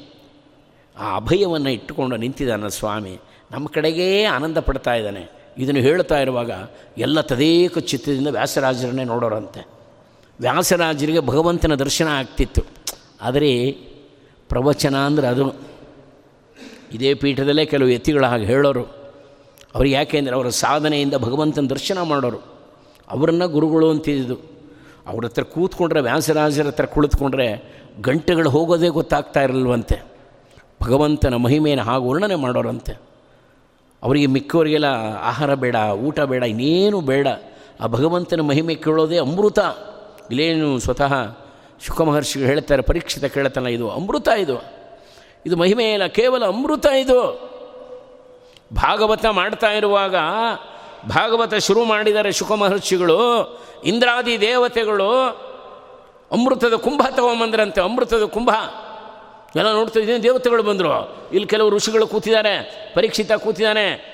[0.97, 3.19] ಆ ಅಭಯವನ್ನು ಇಟ್ಟುಕೊಂಡು ನಿಂತಿದ್ದಾನೆ ಸ್ವಾಮಿ.
[3.51, 5.43] ನಮ್ಮ ಕಡೆಗೇ ಆನಂದ ಪಡ್ತಾ ಇದ್ದಾನೆ.
[5.57, 6.51] ಇದನ್ನು ಹೇಳ್ತಾ ಇರುವಾಗ
[6.97, 9.67] ಎಲ್ಲ ತದೇಕ ಚಿತ್ರದಿಂದ ವ್ಯಾಸರಾಜರನ್ನೇ ನೋಡೋರಂತೆ.
[10.39, 12.61] ವ್ಯಾಸರಾಜರಿಗೆ ಭಗವಂತನ ದರ್ಶನ ಆಗ್ತಿತ್ತು.
[13.21, 13.71] ಆದರೆ
[14.49, 15.72] ಪ್ರವಚನ ಅಂದರೆ ಅದು
[16.93, 18.83] ಇದೇ ಪೀಠದಲ್ಲೇ ಕೆಲವು ವ್ಯಕ್ತಿಗಳ ಹಾಗೆ ಹೇಳೋರು.
[19.75, 22.37] ಅವರು ಯಾಕೆಂದರೆ ಅವರ ಸಾಧನೆಯಿಂದ ಭಗವಂತನ ದರ್ಶನ ಮಾಡೋರು.
[23.09, 24.35] ಅವರನ್ನು ಗುರುಗಳು ಅಂತಿದ್ದು
[25.07, 30.01] ಅವ್ರ ಹತ್ರ ಕೂತ್ಕೊಂಡ್ರೆ ವ್ಯಾಸರಾಜರ ಹತ್ರ ಕುಳಿತುಕೊಂಡ್ರೆ ಗಂಟೆಗಳು ಹೋಗೋದೇ ಗೊತ್ತಾಗ್ತಾ ಇರಲ್ವಂತೆ.
[30.83, 33.01] ಭಗವಂತನ ಮಹಿಮೆಯನ್ನು ಹಾಗೆ ವರ್ಣನೆ ಮಾಡೋರಂತೆ.
[34.03, 34.85] ಅವರಿಗೆ ಮಿಕ್ಕವರಿಗೆಲ್ಲ
[35.21, 37.27] ಆಹಾರ ಬೇಡ, ಊಟ ಬೇಡ, ಇನ್ನೇನು ಬೇಡ.
[37.81, 39.59] ಆ ಭಗವಂತನ ಮಹಿಮೆ ಕೇಳೋದೇ ಅಮೃತ.
[40.31, 41.37] ಇಲ್ಲೇನು ಸ್ವತಃ
[41.85, 44.82] ಶುಕಮಹರ್ಷಿಗೆ ಹೇಳ್ತಾರೆ, ಪರೀಕ್ಷಿತ ಕೇಳ್ತಾನೆ ಇದು, ಅಮೃತ ಇದು.
[45.45, 47.53] ಇದು ಮಹಿಮೆ ಇಲ್ಲ ಕೇವಲ ಅಮೃತ ಇದು.
[48.73, 50.15] ಭಾಗವತ ಮಾಡ್ತಾ ಇರುವಾಗ,
[51.09, 53.19] ಭಾಗವತ ಶುರು ಮಾಡಿದರೆ ಶುಕಮಹರ್ಷಿಗಳು,
[53.85, 55.27] ಇಂದ್ರಾದಿ ದೇವತೆಗಳು,
[56.31, 58.49] ಅಮೃತದ ಕುಂಭ ತಗೊಂಬಂದ್ರಂತೆ, ಅಮೃತದ ಕುಂಭ.
[59.55, 61.29] ಎಲ್ಲ ನೋಡ್ತಾ ಇದ್ದೀನಿ, ದೇವತೆಗಳು ಬಂದರು.
[61.31, 64.13] ಇಲ್ಲಿ ಕೆಲವು ಋಷಿಗಳು ಕೂತಿದ್ದಾರೆ, ಪರೀಕ್ಷಿತ ಕೂತಿದ್ದಾನೆ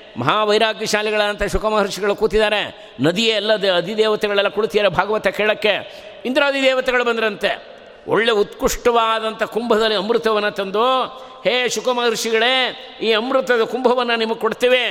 [1.52, 2.94] ಶುಕ ಮಹರ್ಷಿಗಳು ಕೂತಿದ್ದಾರೆ.
[3.00, 5.94] ನದಿಯೇ ಎಲ್ಲ ಅಧಿದೇವತೆಗಳೆಲ್ಲ ಕುಳಿತಿದ್ದಾರೆ ಭಾಗವತ ಕೇಳಕ್ಕೆ?
[6.24, 7.69] ಇಂದ್ರಾದಿ ದೇವತೆಗಳು ಬಂದ್ರಂತೆ.
[8.10, 11.06] ಒಳ್ಳೆ ಉತ್ಕೃಷ್ಟವಾದಂಥ ಕುಂಭದಲ್ಲಿ ಅಮೃತವನ್ನು ತಂದು,
[11.44, 12.54] ಹೇ ಶುಕಮಹರ್ಷಿಗಳೇ
[13.02, 14.82] ಈ ಅಮೃತದ ಕುಂಭವನ್ನು ನಿಮಗೆ ಕೊಡ್ತೇವೆ.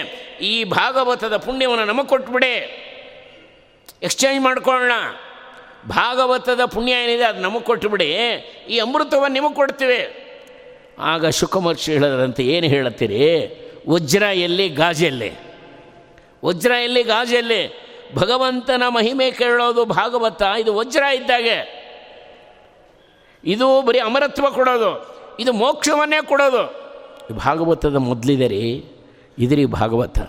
[0.42, 2.86] ಈ ಭಾಗವತದ ಪುಣ್ಯವನ್ನು ನಮಗೆ ಕೊಟ್ಬಿಡಿ.
[4.04, 4.92] ಎಕ್ಸ್ಚೇಂಜ್ ಮಾಡ್ಕೊಳ್ಳೋಣ.
[5.88, 8.14] ಭಾಗವತದ ಪುಣ್ಯ ಏನಿದೆ ಅದು ನಮಗೆ ಕೊಟ್ಟುಬಿಡಿ
[8.70, 10.26] ಈ ಅಮೃತವನ್ನು ನಿಮಗೆ ಕೊಡ್ತೀವಿ.
[11.00, 13.26] ಆಗ ಶುಕಮರ್ಷಿ ಹೇಳದಂತೆ ಏನು ಹೇಳುತ್ತೀರಿ?
[13.90, 15.32] ವಜ್ರ ಎಲ್ಲಿ ಗಾಜೆಲ್ಲಿ
[16.46, 20.42] ವಜ್ರ ಎಲ್ಲಿ ಗಾಜೆಲ್ಲಿ ಭಗವಂತನ ಮಹಿಮೆ ಕೇಳೋದು ಭಾಗವತ.
[20.60, 21.79] ಇದು ವಜ್ರ ಇದ್ದಾಗೆ.
[23.44, 25.20] ಇದು ಬರೀ ಅಮರತ್ವ ಕೊಡೋದು.
[25.40, 26.90] ಇದು ಮೋಕ್ಷವನ್ನೇ ಕೊಡೋದು.
[27.36, 28.86] ಭಾಗವತದ ಮೊದಲಿದೆ ರೀ
[29.40, 30.20] ಇದ್ರಿ ಭಾಗವತ.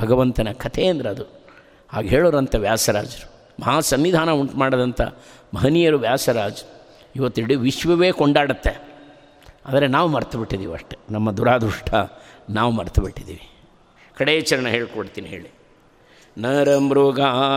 [0.00, 1.24] ಭಗವಂತನ ಕಥೆ ಅಂದ್ರೆ ಅದು.
[1.88, 3.32] ಹಾಗೆ ಹೇಳೋರಂಥ ವ್ಯಾಸರಾಜರು.
[3.60, 5.00] ಮಹಾ ಸನ್ನಿಧಾನ ಉಂಟು ಮಾಡದಂಥ
[5.54, 6.62] ಮಹನೀಯರು ವ್ಯಾಸರಾಜ್
[7.16, 8.88] ಇವತ್ತಿಡೀ ವಿಶ್ವವೇ ಕೊಂಡಾಡುತ್ತೆ.
[9.66, 10.96] ಆದರೆ ನಾವು ಮರ್ತು ಬಿಟ್ಟಿದ್ದೀವಿ ಅಷ್ಟೆ.
[11.10, 11.94] ನಮ್ಮ ದುರಾದೃಷ್ಟ
[12.50, 13.48] ನಾವು ಮರ್ತು ಬಿಟ್ಟಿದ್ದೀವಿ
[14.16, 15.48] ಕಡೇ ಚರಣ ಹೇಳ್ಕೊಡ್ತೀನಿ ಹೇಳಿ.
[16.38, 17.52] ನರಮೃಗಾಕಾರೇ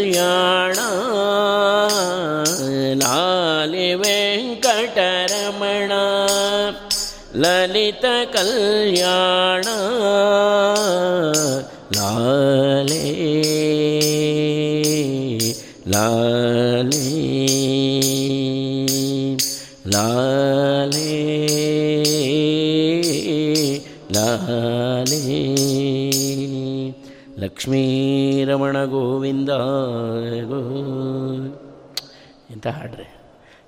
[3.04, 5.00] लाल वेङ्कट
[27.50, 29.50] ಲಕ್ಷ್ಮೀರಮಣ ಗೋವಿಂದ,
[30.44, 30.60] ಗೋ.
[32.50, 33.16] ಇಂತ ಹಾಡ್ರೆ?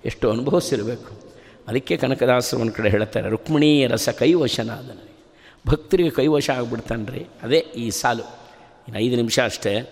[0.06, 1.34] ಎಷ್ಟು ಅನುಭವಿಸಿರಬೇಕು.
[1.68, 5.26] ಅದಕ್ಕೆ ಕನಕದಾಸರು ಒಂದು ಕಡೆ ಹೇಳ್ತಾರೆ ರುಕ್ಮಿಣೀಯ ರಸ ಕೈವಶನಾದ ನನಗೆ
[5.68, 8.22] ಭಕ್ತರಿಗೆ ಕೈವಶ ಆಗ್ಬಿಡ್ತಾನೆ ರೀ ಅದೇ ಈ ಸಾಲು.
[8.22, 9.90] ಇನ್ನು ಐದು ನಿಮಿಷ ಅಷ್ಟೇ.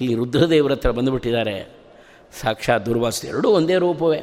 [0.00, 1.68] ಇಲ್ಲಿ ರುದ್ರದೇವರ ಹತ್ರ ಬಂದುಬಿಟ್ಟಿದ್ದಾರೆ.
[2.40, 3.24] ಸಾಕ್ಷಾತ್ ದುರ್ವಾಸ.
[3.24, 4.20] ಎರಡೂ ಒಂದೇ ರೂಪವೇ.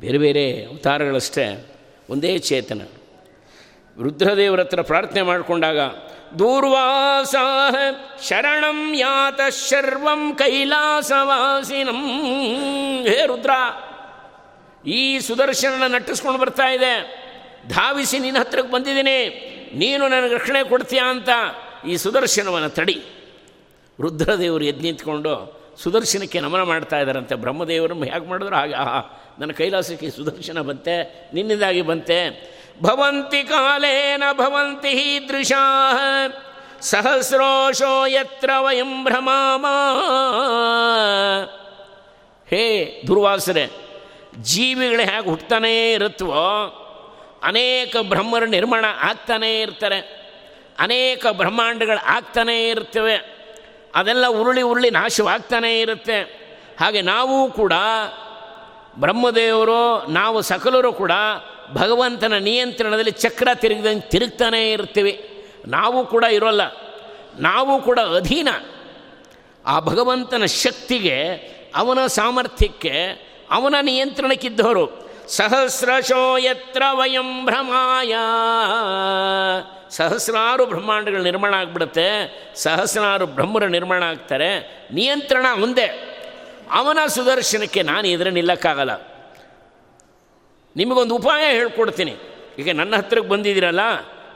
[0.00, 1.66] ಬೇರೆ ಬೇರೆ ಅವತಾರಗಳಷ್ಟೇ.
[2.10, 2.82] ಒಂದೇ ಚೇತನ.
[4.02, 5.78] ರುದ್ರದೇವರ ಹತ್ರ ಪ್ರಾರ್ಥನೆ ಮಾಡಿಕೊಂಡಾಗ
[6.38, 7.34] ದೂರ್ವಾಸ
[8.28, 12.00] ಶರಣಂ ಯಾತ ಶರ್ವಂ ಕೈಲಾಸವಾಸಿನಂ.
[13.02, 13.50] ಹೇ ರುದ್ರ,
[14.88, 16.92] ಈ ಸುದರ್ಶನನ ನಟ್ಟಿಸ್ಕೊಂಡು ಬರ್ತಾ ಇದೆ.
[17.68, 19.18] ಧಾವಿಸಿ ನಿನ್ನ ಹತ್ರಕ್ಕೆ ಬಂದಿದ್ದೀನಿ.
[19.74, 21.28] ನೀನು ನನಗೆ ರಕ್ಷಣೆ ಕೊಡ್ತೀಯಾ ಅಂತ
[21.88, 23.02] ಈ ಸುದರ್ಶನವನ್ನು ತಡಿ.
[24.00, 27.34] ರುದ್ರದೇವರು ಎದ್ದು ನಿಂತ್ಕೊಂಡು ಸುದರ್ಶನಕ್ಕೆ ನಮನ ಮಾಡ್ತಾ ಇದ್ದಾರಂತೆ.
[27.34, 29.00] ಬ್ರಹ್ಮದೇವರು ಹೇಗೆ ಮಾಡಿದ್ರು ಹಾಗೆ, ಆಹಾ,
[29.38, 30.94] ನನ್ನ ಕೈಲಾಸಕ್ಕೆ ಸುದರ್ಶನ ಬಂತೆ,
[31.34, 32.18] ನಿನ್ನಿಂದಾಗಿ ಬಂತೆ.
[32.82, 34.92] ಭವಂತಿ ಕಾಲೇನ ಭವಂತಿ
[35.28, 35.64] ದೃಶಾ.
[36.80, 39.66] ಸಹಸ್ರೋಶೋ ಯತ್ರ ವಯಂ ಭ್ರಮಾಮ.
[42.48, 42.64] ಹೇ
[43.06, 43.64] ದುರ್ವಾಸರೆ
[44.42, 46.44] ಜೀವಿಗಳು ಹೇಗೆ ಹುಟ್ಟತಾನೇ ಇರುತ್ತವೋ,
[47.42, 49.98] ಅನೇಕ ಬ್ರಹ್ಮರ ನಿರ್ಮಾಣ ಆಗ್ತಾನೇ ಇರ್ತಾರೆ,
[50.78, 53.16] ಅನೇಕ ಬ್ರಹ್ಮಾಂಡಗಳು ಆಗ್ತಾನೇ ಇರ್ತವೆ
[53.94, 56.18] ಅದೆಲ್ಲ ಉರುಳಿ ಉರುಳಿ ನಾಶವಾಗ್ತಾನೇ ಇರುತ್ತೆ.
[56.80, 57.72] ಹಾಗೆ ನಾವು ಕೂಡ
[58.98, 61.12] ಬ್ರಹ್ಮದೇವರು, ನಾವು ಸಕಲರು ಕೂಡ
[61.72, 66.60] ಭಗವಂತನ ನಿಯಂತ್ರಣದಲ್ಲಿ ಚಕ್ರ ತಿರುಗಿದಂಗೆ ತಿರುಗ್ತಾನೇ ಇರ್ತೀವಿ ನಾವು ಕೂಡ ಇರೋಲ್ಲ.
[67.40, 68.48] ನಾವು ಕೂಡ ಅಧೀನ.
[69.66, 71.28] ಆ ಭಗವಂತನ ಶಕ್ತಿಗೆ,
[71.74, 75.10] ಅವನ ಸಾಮರ್ಥ್ಯಕ್ಕೆ, ಅವನ ನಿಯಂತ್ರಣಕ್ಕಿದ್ದವರು.
[75.28, 78.14] ಸಹಸ್ರಶೋ ಯತ್ರ ವಯಂ ಭ್ರಮಾಯ.
[79.90, 82.38] ಸಹಸ್ರಾರು ಬ್ರಹ್ಮಾಂಡಗಳು ನಿರ್ಮಾಣ ಆಗಿಬಿಡುತ್ತೆ.
[82.54, 84.60] ಸಹಸ್ರಾರು ಬ್ರಹ್ಮರ ನಿರ್ಮಾಣ ಆಗ್ತಾರೆ.
[84.92, 86.14] ನಿಯಂತ್ರಣ ಒಂದೇ.
[86.70, 89.07] ಅವನ ಸುದರ್ಶನಕ್ಕೆ ನಾನು ಎದುರು ನಿಲ್ಲಕ್ಕಾಗಲ್ಲ.
[90.78, 92.14] ನಿಮಗೊಂದು ಉಪಾಯ ಹೇಳ್ಕೊಡ್ತೀನಿ.
[92.58, 93.82] ಈಗ ನನ್ನ ಹತ್ತಿರಕ್ಕೆ ಬಂದಿದ್ದೀರಲ್ಲ,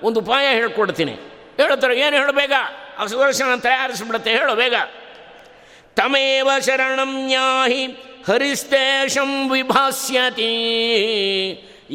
[0.02, 1.14] ಒಂದು ಉಪಾಯ ಹೇಳ್ಕೊಡ್ತೀನಿ.
[1.59, 2.55] ಹೇಳ್ತಾರೆ ಏನು ಹೇಳು ಬೇಗ
[2.98, 4.76] ಆ ಸುದರ್ಶನ ತಯಾರಿಸ್ಬಿಡುತ್ತೆ, ಹೇಳು ಬೇಗ.
[5.96, 7.83] ತಮೇವ ಶರಣಂ ನ್ಯಾಹಿ
[8.28, 10.52] ಹರಿಸ್ತೇಶಂ ವಿಭಾಸ್ಯತಿ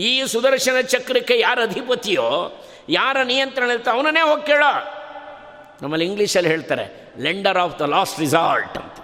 [0.08, 2.28] ಈ ಸುದರ್ಶನ ಚಕ್ರಕ್ಕೆ ಯಾರ ಅಧಿಪತಿಯೋ,
[2.90, 4.72] ಯಾರ ನಿಯಂತ್ರಣ ಇರ್ತೋ ಅವನನ್ನೇ ಹೋಗಿ ಕೇಳೋ.
[5.82, 6.86] ನಮ್ಮಲ್ಲಿ ಇಂಗ್ಲೀಷಲ್ಲಿ ಹೇಳ್ತಾರೆ
[7.20, 8.98] lender of the last resort ಅಂತ.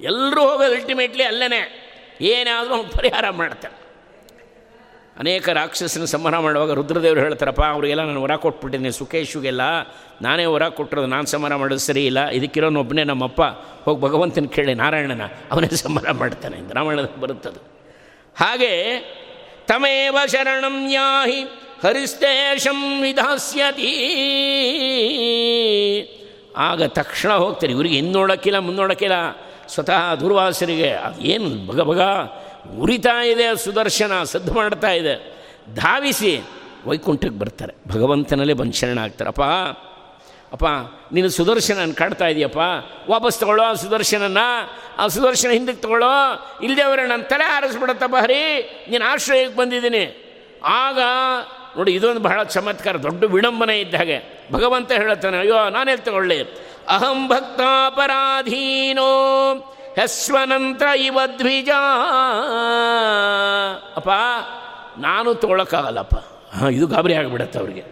[0.00, 1.60] ಎಲ್ಲರೂ ಹೋಗೋದು ಅಲ್ಟಿಮೇಟ್ಲಿ ಅಲ್ಲೇ
[2.34, 3.76] ಏನಾದರೂ ಪರಿಹಾರ ಮಾಡ್ತಾನೆ.
[5.18, 9.60] ಅನೇಕ ರಾಕ್ಷಸನ ಸಂಹಾರ ಮಾಡುವಾಗ ರುದ್ರದೇವರು ಹೇಳ್ತಾರಪ್ಪ, ಅವರಿಗೆಲ್ಲ ನಾನು ವರ ಕೊಟ್ಬಿಟ್ಟಿದ್ದೀನಿ ಸುಖೇಶುಗೆಲ್ಲ
[10.22, 13.42] ನಾನೇ ವರ ಕೊಟ್ಟಿರೋದು, ನಾನು ಸಂಹಾರ ಮಾಡೋದು ಸರಿ ಇಲ್ಲ ಇದಕ್ಕಿರೋನೊಬ್ಬನೇ ನಮ್ಮಪ್ಪ,
[13.84, 15.22] ಹೋಗಿ ಭಗವಂತನ ಕೇಳಿ, ನಾರಾಯಣನ,
[15.52, 16.56] ಅವನೇ ಸಂಹಾರ ಮಾಡ್ತಾನೆ.
[16.74, 17.60] ರಾಮಾಯಣದಲ್ಲಿ ಬರುತ್ತದು.
[18.36, 18.72] ಹಾಗೆ,
[19.66, 21.42] ತಮೇವ ಶರಣಂ ಯಾಹಿ
[21.84, 23.92] ಹರಿಸ್ತೇಶಂ ವಿಧಾಸ್ಯತಿ.
[26.56, 29.14] ಆಗ ತಕ್ಷಣ ಹೋಗ್ತಾರೆ, ಇವ್ರಿಗೆ ಹಿಂದೋಡಕ್ಕಿಲ್ಲ ಮುನ್ನೋಡಕ್ಕಿಲ್ಲ
[29.68, 32.00] ಸ್ವತಃ ದುರ್ವಾಸರಿಗೆ ಅದು ಏನು ಭಗ ಬಗ
[32.80, 35.36] ಉರಿತಾ ಇದೆ ಸುದರ್ಶನ, ಸದ್ದು ಮಾಡ್ತಾ ಇದೆ.
[35.74, 36.42] ಧಾವಿಸಿ
[36.86, 37.74] ವೈಕುಂಠಕ್ಕೆ ಬರ್ತಾರೆ.
[37.88, 39.40] ಭಗವಂತನಲ್ಲೇ ಬಂದು ಶರಣಾಗ್ತಾರಪ್ಪ
[40.52, 40.64] ಅಪ್ಪ
[41.12, 42.58] ನೀನು ಸುದರ್ಶನ ಕಾಡ್ತಾ ಇದೆಯಪ್ಪ.
[43.10, 44.38] ವಾಪಸ್ ತಗೊಳ್ಳೋ ಆ ಸುದರ್ಶನನ್ನ,
[44.98, 46.10] ಆ ಸುದರ್ಶನ ಹಿಂದಕ್ಕೆ ತಗೊಳ್ಳೋ
[46.62, 50.28] ಇಲ್ಲದೆ ನನ್ನ ತಲೆ ಆರಿಸ್ಬಿಡತ್ತಪ್ಪ ಹರಿ ನೀನು ಆಶ್ರಯಕ್ಕೆ ಬಂದಿದ್ದೀನಿ.
[50.64, 50.98] ಆಗ,
[51.76, 54.48] ನೋಡಿ, ಇದೊಂದು ಬಹಳ ಚಮತ್ಕಾರ, ದೊಡ್ಡ ವಿಡಂಬನೆ ಇದ್ದ ಹಾಗೆ.
[54.52, 56.42] ಭಗವಂತ ಹೇಳುತ್ತಾನೆ, ಅಯ್ಯೋ ನಾನೇ ತಗೊಳ್ಳಿ?
[56.88, 58.22] ಅಹಂ ಭಕ್ತಾಪರಾಧೀನೋ
[59.96, 61.68] ಹೆಸ್ವನಂತ್ರ ಇವ ದ್ವಿಜ.
[63.96, 64.08] ಅಪ್ಪ,
[64.98, 66.14] ನಾನು ತೋಳಕ್ಕಾಗಲ್ಲಪ್ಪ
[66.56, 67.84] ಹಾಂ, ಇದು ಗಾಬರಿ ಆಗಿಬಿಡತ್ತೆ ಅವ್ರಿಗೆ.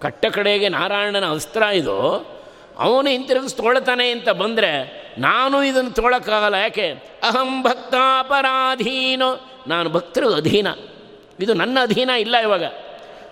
[0.00, 2.26] ಕಟ್ಟ ಕಡೆಗೆ ನಾರಾಯಣನ ಅಸ್ತ್ರ ಇದು.
[2.78, 6.54] ಅವನು ಹಿಂತಿರುಗಿಸ್ ತೊಗೊಳ್ತಾನೆ ಅಂತ ಬಂದರೆ ನಾನು ಇದನ್ನು ತೊಗೊಳಕ್ಕಾಗಲ್ಲ.
[6.54, 6.94] ಯಾಕೆ?
[7.22, 9.48] ಅಹಂ ಭಕ್ತಾಪರಾಧೀನೋ.
[9.66, 10.66] ನಾನು ಭಕ್ತರು ಅಧೀನ.
[11.40, 12.62] ಇದು ನನ್ನ ಅಧೀನ ಇಲ್ಲ ಇವಾಗ.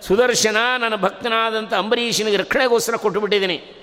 [0.01, 3.80] ಸುದರ್ಶನ ನನ್ನ ಭಕ್ತನಾದಂಥ ಅಂಬರೀಷನಿಗೆ ರಕ್ಷಣೆಗೋಸ್ಕರ ಕೊಟ್ಟುಬಿಟ್ಟಿದ್ದೀನಿ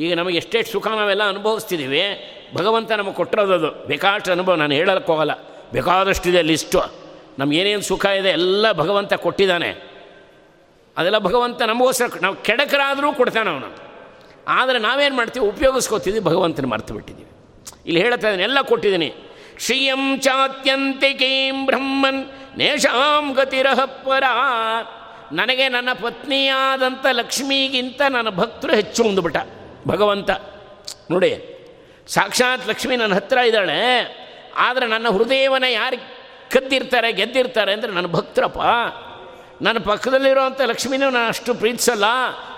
[0.00, 2.02] ಈಗ ನಮಗೆ ಎಷ್ಟೆಷ್ಟು ಸುಖ ನಾವೆಲ್ಲ ಅನುಭವಿಸ್ತಿದ್ದೀವಿ,
[2.54, 3.86] ಭಗವಂತ ನಮಗೆ ಕೊಟ್ಟಿರೋದದು.
[3.86, 5.30] ಬೇಕಾದಷ್ಟು ಅನುಭವ, ನಾನು ಹೇಳೋಕ್ಕೆ ಹೋಗಲ್ಲ.
[5.72, 6.80] ಬೇಕಾದಷ್ಟಿದೆ ಲಿಸ್ಟು.
[7.38, 9.70] ನಮಗೇನೇನು ಸುಖ ಇದೆ, ಎಲ್ಲ ಭಗವಂತ ಕೊಟ್ಟಿದ್ದಾನೆ.
[10.96, 13.76] ಅದೆಲ್ಲ ಭಗವಂತ ನಮಗೋಸ್ಕರ ನಾವು ಕೆಡಕರಾದರೂ ಕೊಡ್ತಾನೆ ಅವನು.
[14.48, 17.30] ಆದರೆ ನಾವೇನು ಮಾಡ್ತೀವಿ, ಉಪಯೋಗಿಸ್ಕೋತಿದ್ವಿ, ಭಗವಂತನ ಮರೆತು ಬಿಟ್ಟಿದ್ದೀವಿ.
[17.86, 19.14] ಇಲ್ಲಿ ಹೇಳ್ತಾ ಇದ್ದೀನಿ, ಎಲ್ಲ ಕೊಟ್ಟಿದ್ದೀನಿ.
[19.58, 22.26] ಶ್ರೀಯಂ ಚಾತ್ಯಂತಿಕೀಂ ಬ್ರಹ್ಮನ್
[22.58, 23.80] ನೇಷಾಂ ಗತಿರಹ
[25.32, 30.30] ನನಗೆ ನನ್ನ ಪತ್ನಿಯಾದಂಥ ಲಕ್ಷ್ಮಿಗಿಂತ ನನ್ನ ಭಕ್ತರು ಹೆಚ್ಚು ಅಂದುಬಿಟ್ಟ ಭಗವಂತ,
[31.10, 31.30] ನೋಡಿ,
[32.08, 33.78] ಸಾಕ್ಷಾತ್ ಲಕ್ಷ್ಮಿ ನನ್ನ ಹತ್ತಿರ ಇದ್ದಾಳೆ,
[34.56, 35.98] ಆದರೆ ನನ್ನ ಹೃದಯವನ್ನು ಯಾರು
[36.50, 38.60] ಕದ್ದಿರ್ತಾರೆ, ಗೆದ್ದಿರ್ತಾರೆ ಅಂದರೆ ನನ್ನ ಭಕ್ತರಪ್ಪ.
[39.62, 42.06] ನನ್ನ ಪಕ್ಕದಲ್ಲಿರುವಂಥ ಲಕ್ಷ್ಮಿನೂ ನಾನು ಅಷ್ಟು ಪ್ರೀತಿಸಲ್ಲ,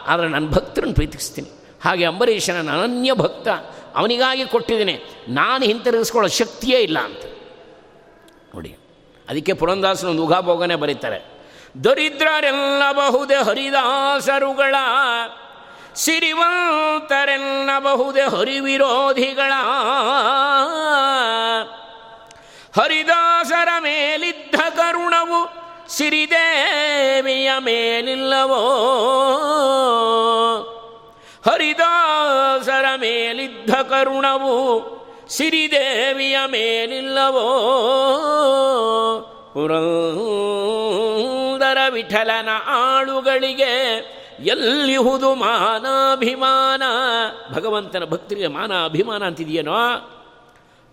[0.06, 1.50] ಆದರೆ ನನ್ನ ಭಕ್ತರನ್ನು ಪ್ರೀತಿಸ್ತೀನಿ.
[1.82, 3.48] ಹಾಗೆ ಅಂಬರೀಷನ ಅನನ್ಯ ಭಕ್ತ,
[3.96, 4.94] ಅವನಿಗಾಗಿ ಕೊಟ್ಟಿದ್ದೀನಿ.
[5.28, 7.22] ನಾನು ಹಿಂತಿರುಗಿಸ್ಕೊಳ್ಳೋ ಶಕ್ತಿಯೇ ಇಲ್ಲ ಅಂತ.
[8.54, 8.72] ನೋಡಿ,
[9.28, 11.20] ಅದಕ್ಕೆ ಪುರಂದಾಸನ ಒಂದು ಉಗಾಭೋಗನೆ ಬರೀತಾರೆ.
[11.84, 14.74] ದರಿದ್ರರೆಲ್ಲ ಬಹುದೇ ಹರಿದಾಸರುಗಳ
[15.96, 19.52] ಸಿರಿವಂತರೆಲ್ಲ ಬಹುದೇ ಹರಿವಿರೋಧಿಗಳ.
[22.80, 25.62] ಹರಿದಾಸರ ಮೇಲಿದ್ದ ಕರುಣವು
[25.96, 28.70] ಸಿರಿದೇವಿಯ ಮೇಲಿಲ್ಲವೋ?
[31.50, 34.92] ಹರಿದಾಸರ ಮೇಲಿದ್ದ ಕರುಣವು
[35.28, 37.58] ಸಿರಿದೇವಿಯ ಮೇಲಿಲ್ಲವೋ?
[39.54, 46.82] ಪುರಂದರ ವಿಠಲನ ಆಳುಗಳಿಗೆ ಎಲ್ಲಿಹುದು ಮಾನಾಭಿಮಾನ?
[47.54, 49.74] ಭಗವಂತನ ಭಕ್ತರಿಗೆ ಮಾನ ಅಭಿಮಾನ ಅಂತಿದೆಯೇನೋ?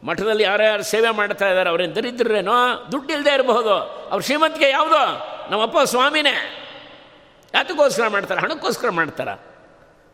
[0.03, 3.73] ಮಠದಲ್ಲಿ ಯಾರ್ಯಾರು ಸೇವೆ ಮಾಡ್ತಾ ಇದ್ದಾರೆ, ಅವ್ರೇನು ದರಿದ್ರೇನೋ ದುಡ್ಡು ಇಲ್ಲದೆ ಇರಬಹುದು.
[4.09, 5.27] ಅವ್ರ ಶ್ರೀಮಂತಿಗೆ ಯಾವುದೋ?
[5.51, 6.65] ನಮ್ಮಪ್ಪ ಸ್ವಾಮಿನೇ.
[7.53, 8.41] ಯಾತಕ್ಕೋಸ್ಕರ ಮಾಡ್ತಾರೆ?
[8.41, 9.39] ಹಣಕ್ಕೋಸ್ಕರ ಮಾಡ್ತಾರೆ?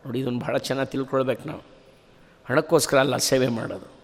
[0.06, 1.60] ನೋಡಿ ಇದನ್ನು ಭಾಳ ಚೆನ್ನಾಗಿ ತಿಳ್ಕೊಳ್ಬೇಕು ನಾವು.
[2.50, 3.96] ಹಣಕ್ಕೋಸ್ಕರ ಅಲ್ಲ, ಸೇವೆ ಮಾಡೋದು.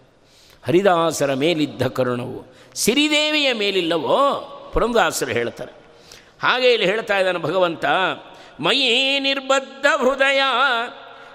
[0.67, 2.53] ಹರಿದಾಸರ ಮೇಲಿದ್ದ ಕರುಣವು.
[2.75, 4.49] ಸಿರಿದೇವಿಯ ಮೇಲಿಲ್ಲವೋ?
[4.73, 5.71] ಪುರಂದಾಸರು ಹೇಳ್ತಾರೆ.
[6.41, 7.85] ಹಾಗೆ ಇಲ್ಲಿ ಹೇಳ್ತಾ ಇದ್ದಾನೆ ಭಗವಂತ
[8.59, 10.41] ಮಯಿ ನಿರ್ಬದ್ಧ ಹೃದಯ,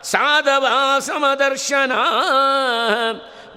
[0.02, 0.66] ಸಾಧವ
[0.98, 1.92] ಸಮದರ್ಶನ.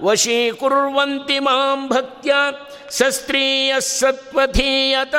[0.02, 2.34] ವಶೀಕುರ್ವಂತಿ ಮಾಂ ಭಕ್ತ್ಯ,
[2.90, 5.14] ಸಸ್ತ್ರೀಯ ಸತ್ವಧೀಯತ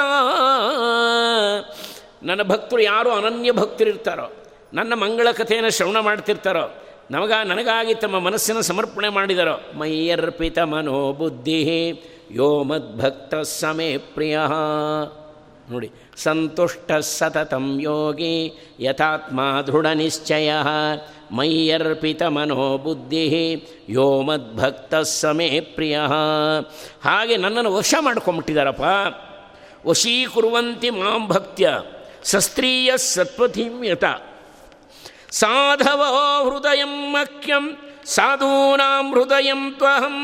[2.23, 4.33] ನನ್ನ ಭಕ್ತರು ಯಾರು ಅನನ್ಯ ಭಕ್ತರಿರ್ತಾರೋ,
[4.73, 11.89] ನನ್ನ ಮಂಗಳ ಕಥೆಯನ್ನು ಶ್ರವಣ ಮಾಡ್ತಿರ್ತಾರೋ, ನಮಗ ನನಗಾಗಿ ತಮ್ಮ ಮನಸ್ಸನ್ನು ಸಮರ್ಪಣೆ ಮಾಡಿದರೋ, ಮೈಯರ್ಪಿತ ಮನೋಬುದ್ಧಿ,
[12.31, 14.39] ಯೋ ಮದ್ಭಕ್ತ ಸಮೇ ಪ್ರಿಯ.
[15.71, 18.33] ನೋಡಿ ಸಂತುಷ್ಟ ಸತತಂ ಯೋಗಿ
[18.79, 20.53] ಯಥಾತ್ಮ ದೃಢ ನಿಶ್ಚಯ
[21.31, 23.25] ಮೈಯರ್ಪಿತ ಮನೋಬುದ್ಧಿ
[23.89, 25.99] ಯೋ ಮದ್ಭಕ್ತ ಸಮೇ ಪ್ರಿಯ.
[27.03, 28.83] ಹಾಗೆ ನನ್ನನ್ನು ವಶ ಮಾಡ್ಕೊಂಬಿಟ್ಟಿದ್ದಾರಪ್ಪ
[29.87, 31.79] ವಶೀಕುರುವಂತಿ ಮಾಂ ಭಕ್ತ್ಯ,
[32.23, 34.03] ಸಸ್ತ್ರೀಯ ಸತ್ವಥೀಂ ಯಥ
[35.31, 37.65] ಸಾಧವೋ ಹೃದಯ ಮಖ್ಯಂ,
[38.05, 40.17] ಸಾಧೂನಾಂ ಹೃದಯ ತ್ವಹಂ.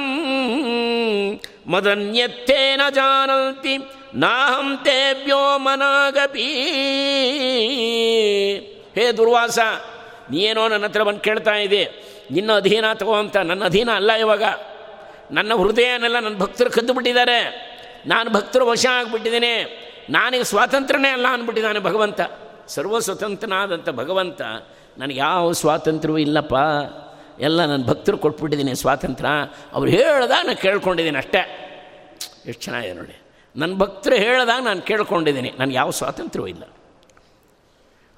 [1.68, 3.78] ಮದನ್ಯತ್ತೇನ ಜಾನಂತಿ
[4.16, 6.54] ನಾಹಂ ತೇಭ್ಯೋ ಮನಾಗಪಿ.
[8.96, 9.60] ಹೇ ದುರ್ವಾಸ
[10.32, 11.90] ನೀನೋ ನನ್ನ ಹತ್ರ ಬಂದು ಕೇಳ್ತಾ ಇದೆ
[12.32, 13.38] ನಿನ್ನ ಅಧೀನ ತಗೋ ಅಂತ.
[13.38, 14.44] ನನ್ನ ಅಧೀನ ಅಲ್ಲ ಇವಾಗ.
[15.32, 17.70] ನನ್ನ ಹೃದಯನೆಲ್ಲ ನನ್ನ ಭಕ್ತರು ಕದ್ದು ಬಿಟ್ಟಿದ್ದಾರೆ.
[18.06, 19.86] ನಾನು ಭಕ್ತರು ವಶ ಆಗಿಬಿಟ್ಟಿದ್ದೀನಿ.
[20.10, 22.22] ನಾನೀಗ ಸ್ವಾತಂತ್ರ್ಯನೇ ಅಲ್ಲ ಅಂದ್ಬಿಟ್ಟಿದ್ದಾನೆ ಭಗವಂತ.
[22.68, 24.42] ಸರ್ವ ಸ್ವತಂತ್ರನಾದಂಥ ಭಗವಂತ,
[24.98, 26.54] ನನಗೆ ಯಾವ ಸ್ವಾತಂತ್ರ್ಯವೂ ಇಲ್ಲಪ್ಪ.
[27.40, 29.30] ಎಲ್ಲ ನನ್ನ ಭಕ್ತರು ಕೊಟ್ಬಿಟ್ಟಿದ್ದೀನಿ ಸ್ವಾತಂತ್ರ್ಯ.
[29.74, 31.66] ಅವ್ರು ಹೇಳ್ದ ನಾನು ಕೇಳ್ಕೊಂಡಿದ್ದೀನಿ ಅಷ್ಟೇ.
[32.46, 33.22] ಎಷ್ಟು ಚೆನ್ನಾಗಿದೆ ನೋಡಿ.
[33.60, 35.52] ನನ್ನ ಭಕ್ತರು ಹೇಳಿದಾಗ ನಾನು ಕೇಳ್ಕೊಂಡಿದ್ದೀನಿ.
[35.60, 36.64] ನನಗೆ ಯಾವ ಸ್ವಾತಂತ್ರ್ಯವೂ ಇಲ್ಲ.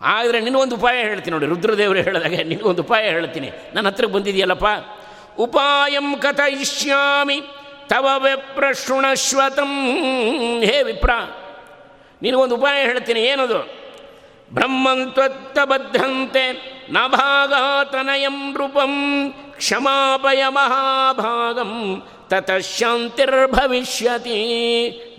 [0.01, 3.49] ಆದರೆ ನಿನಗೊಂದು ಉಪಾಯ ಹೇಳ್ತೀನಿ ನೋಡಿ, ರುದ್ರದೇವರು ಹೇಳಿದಾಗ, ನಿನಗೊಂದು ಉಪಾಯ ಹೇಳ್ತೀನಿ.
[3.73, 4.65] ನನ್ನ ಹತ್ರ ಬಂದಿದೆಯಲ್ಲಪ್ಪ,
[5.39, 7.41] ಉಪಾಯಂ ಕಥಯಿಷ್ಯಾಮಿ,
[7.87, 9.71] ತವ ವಿಪ್ರಶೃಣಶ್ವತಂ,
[10.63, 11.09] ಹೇ ವಿಪ್ರ.
[12.21, 13.81] ನಿನಗೊಂದು ಉಪಾಯ ಹೇಳ್ತೀನಿ, ಏನದು?
[14.53, 16.45] ಬ್ರಹ್ಮಂತ್ವತ್ತಬದ್ಧಂತೆ
[16.89, 18.93] ನಭಾಗಾತನಯಂ ರೂಪಂ,
[19.57, 24.35] ಕ್ಷಮಾಪಯ ಮಹಾಭಾಗಂ ತತ ಶಾಂತಿರ್ಭವಿಷ್ಯತಿ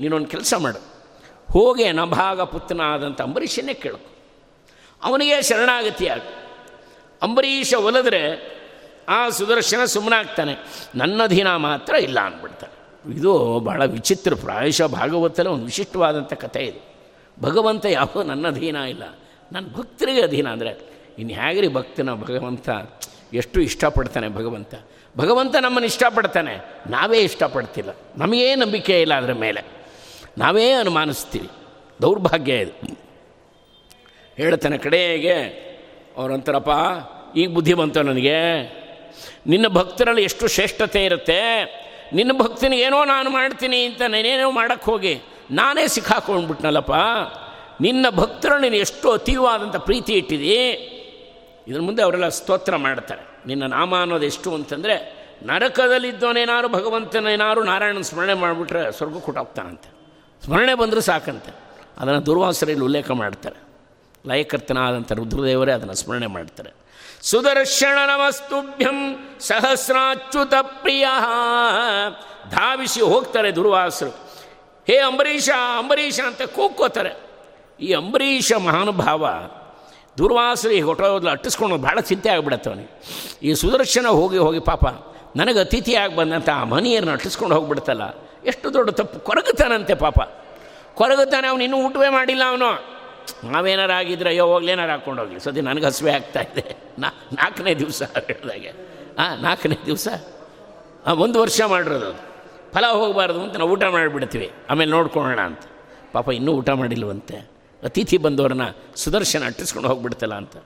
[0.00, 0.78] ನೀನೊಂದು ಕೆಲಸ ಮಾಡು.
[1.52, 3.96] ಹೋಗಿ ನಭಾಗ ಪುತ್ರನಾದಂಥ ಅಂಬರೀಷನ್ನೇ ಕೇಳು.
[5.02, 6.20] ಅವನಿಗೆ ಶರಣಾಗತಿಯಾಗ
[7.22, 8.22] ಅಂಬರೀಷ ಒಲಿದ್ರೆ
[9.08, 10.54] ಆ ಸುದರ್ಶನ ಸುಮ್ಮನಾಗ್ತಾನೆ
[10.94, 12.72] ನನ್ನ ದಿನ ಮಾತ್ರ ಇಲ್ಲ ಅಂದ್ಬಿಡ್ತಾನೆ.
[13.18, 16.80] ಇದು ಭಾಳ ವಿಚಿತ್ರ ಪ್ರಾಯಶಃ ಭಾಗವತಲ್ಲ ಒಂದು ವಿಶಿಷ್ಟವಾದಂಥ ಕಥೆ ಇದು.
[17.42, 19.02] ಭಗವಂತ ಯಾವ ನನ್ನ ಅಧೀನ ಇಲ್ಲ.
[19.52, 20.80] ನನ್ನ ಭಕ್ತರಿಗೆ ಅಧೀನ ಅಂದರೆ
[21.18, 22.68] ಇನ್ನು ಹೇಗ್ರಿ ಭಕ್ತನ ಭಗವಂತ
[23.32, 24.74] ಎಷ್ಟು ಇಷ್ಟಪಡ್ತಾನೆ ಭಗವಂತ?
[25.18, 26.54] ಭಗವಂತ ನಮ್ಮನ್ನು ಇಷ್ಟಪಡ್ತಾನೆ.
[26.86, 27.90] ನಾವೇ ಇಷ್ಟಪಡ್ತಿಲ್ಲ.
[28.16, 29.62] ನಮಗೇ ನಂಬಿಕೆ ಇಲ್ಲ ಅದರ ಮೇಲೆ.
[30.38, 31.50] ನಾವೇ ಅನುಮಾನಿಸ್ತೀವಿ.
[32.02, 32.98] ದೌರ್ಭಾಗ್ಯ ಇದು.
[34.36, 35.42] ಹೇಳ್ತಾನೆ, ಕಡೆಗೆ.
[36.16, 36.70] ಅವರಂತಾರಪ್ಪ
[37.36, 38.62] ಈಗ ಬುದ್ಧಿ ಬಂತು ನನಗೆ.
[39.46, 41.62] ನಿನ್ನ ಭಕ್ತರಲ್ಲಿ ಎಷ್ಟು ಶ್ರೇಷ್ಠತೆ ಇರುತ್ತೆ.
[42.12, 46.92] ನಿನ್ನ ಭಕ್ತನಿಗೇನೋ ನಾನು ಮಾಡ್ತೀನಿ ಅಂತ ನಾನೇನೋ ಮಾಡೋಕ್ಕೆ ಹೋಗಿ ನಾನೇ ಸಿಕ್ಕಾಕೊಂಡ್ಬಿಟ್ನಲ್ಲಪ್ಪ.
[47.80, 50.88] ನಿನ್ನ ಭಕ್ತರಲ್ಲಿ ನೀನು ಎಷ್ಟು ಅತೀವಾದಂಥ ಪ್ರೀತಿ ಇಟ್ಟಿದಿ
[51.68, 53.22] ಇದ್ರ ಮುಂದೆ ಅವರೆಲ್ಲ ಸ್ತೋತ್ರ ಮಾಡ್ತಾರೆ.
[53.46, 59.88] ನಿನ್ನ ನಾಮ ಅನ್ನೋದು ಎಷ್ಟು ಅಂತಂದರೆ ನರಕದಲ್ಲಿದ್ದವನೇನಾರು ಭಗವಂತನೇನಾರು ನಾರಾಯಣನ ಸ್ಮರಣೆ ಮಾಡಿಬಿಟ್ರೆ ಸ್ವರ್ಗ ಕೊಟ್ಟೋಗ್ತಾನಂತೆ
[60.44, 61.54] ಸ್ಮರಣೆ ಬಂದರೂ ಸಾಕಂತೆ.
[61.98, 63.56] ಅದನ್ನು ದುರ್ವಾಸರೆಯಲ್ಲಿ ಉಲ್ಲೇಖ ಮಾಡ್ತಾರೆ.
[64.28, 66.70] ಲಯಕರ್ತನಾದಂಥ ರುದ್ರದೇವರೇ ಅದನ್ನು ಸ್ಮರಣೆ ಮಾಡ್ತಾರೆ.
[67.22, 71.06] ಸುದರ್ಶನ ನಮಸ್ತುಭ್ಯಂ ಸಹಸ್ರಾಚ್ಯುತ ಪ್ರಿಯ.
[72.50, 74.10] ಧಾವಿಸಿ ಹೋಗ್ತಾರೆ ದುರ್ವಾಸರು.
[74.86, 75.48] ಹೇ ಅಂಬರೀಷ
[75.78, 77.12] ಅಂಬರೀಷ ಅಂತ ಕೂಕ್ಕೋತಾರೆ
[77.80, 79.28] ಈ ಅಂಬರೀಷ ಮಹಾನುಭಾವ
[80.18, 83.02] ದುರ್ವಾಸರಿ ಹೊಟ್ಟೋದ್ಲು ಅಟ್ಟಿಸ್ಕೊಂಡು ಭಾಳ ಚಿಂತೆ ಆಗಿಬಿಡತ್ತೆ ಅವನಿಗೆ.
[83.42, 84.86] ಈ ಸುದರ್ಶನ ಹೋಗಿ ಹೋಗಿ ಪಾಪ,
[85.36, 88.02] ನನಗೆ ಅತಿಥಿಯಾಗಿ ಬಂದಂಥ ಆ ಮನೆಯರನ್ನ ಅಟ್ಟಿಸ್ಕೊಂಡು ಹೋಗಿಬಿಡ್ತಲ್ಲ.
[88.46, 89.20] ಎಷ್ಟು ದೊಡ್ಡ ತಪ್ಪು.
[89.20, 90.20] ಕೊರಗುತ್ತಾನಂತೆ ಪಾಪ.
[90.94, 92.92] ಕೊರಗುತ್ತಾನೆ ಅವನು ಇನ್ನೂ ಊಟವೇ ಮಾಡಿಲ್ಲ ಅವನು.
[93.50, 95.40] ನಾವೇನಾರು ಆಗಿದ್ರೆ ಅಯ್ಯೋ ಹೋಗ್ಲೇನಾರು ಹಾಕ್ಕೊಂಡು ಹೋಗಲಿ.
[95.40, 96.76] ಸದ್ಯ ನನಗೆ ಹಸುವೆ ಆಗ್ತಾ ಇದೆ.
[96.98, 98.68] ನಾ, ನಾಲ್ಕನೇ ದಿವಸ ಹೇಳಿದಾಗೆ.
[99.18, 100.08] ಹಾಂ ನಾಲ್ಕನೇ ದಿವಸ?
[101.06, 102.12] ಹಾಂ ಒಂದು ವರ್ಷ ಮಾಡಿರೋದು.
[102.72, 104.52] ಫಲ ಹೋಗಬಾರ್ದು ಅಂತ ನಾವು ಊಟ ಮಾಡಿಬಿಡ್ತೀವಿ.
[104.70, 105.58] ಆಮೇಲೆ ನೋಡ್ಕೊಳ್ಳೋಣ ಅಂತ.
[106.12, 107.52] ಪಾಪ ಇನ್ನೂ ಊಟ ಮಾಡಿಲ್ವಂತೆ.
[107.84, 108.62] ಅತಿಥಿ ಬಂದವ್ರನ್ನ
[108.96, 110.56] ಸುದರ್ಶನ ಅಟ್ಟಿಸ್ಕೊಂಡು ಹೋಗ್ಬಿಡ್ತಲ್ಲ ಅಂತ.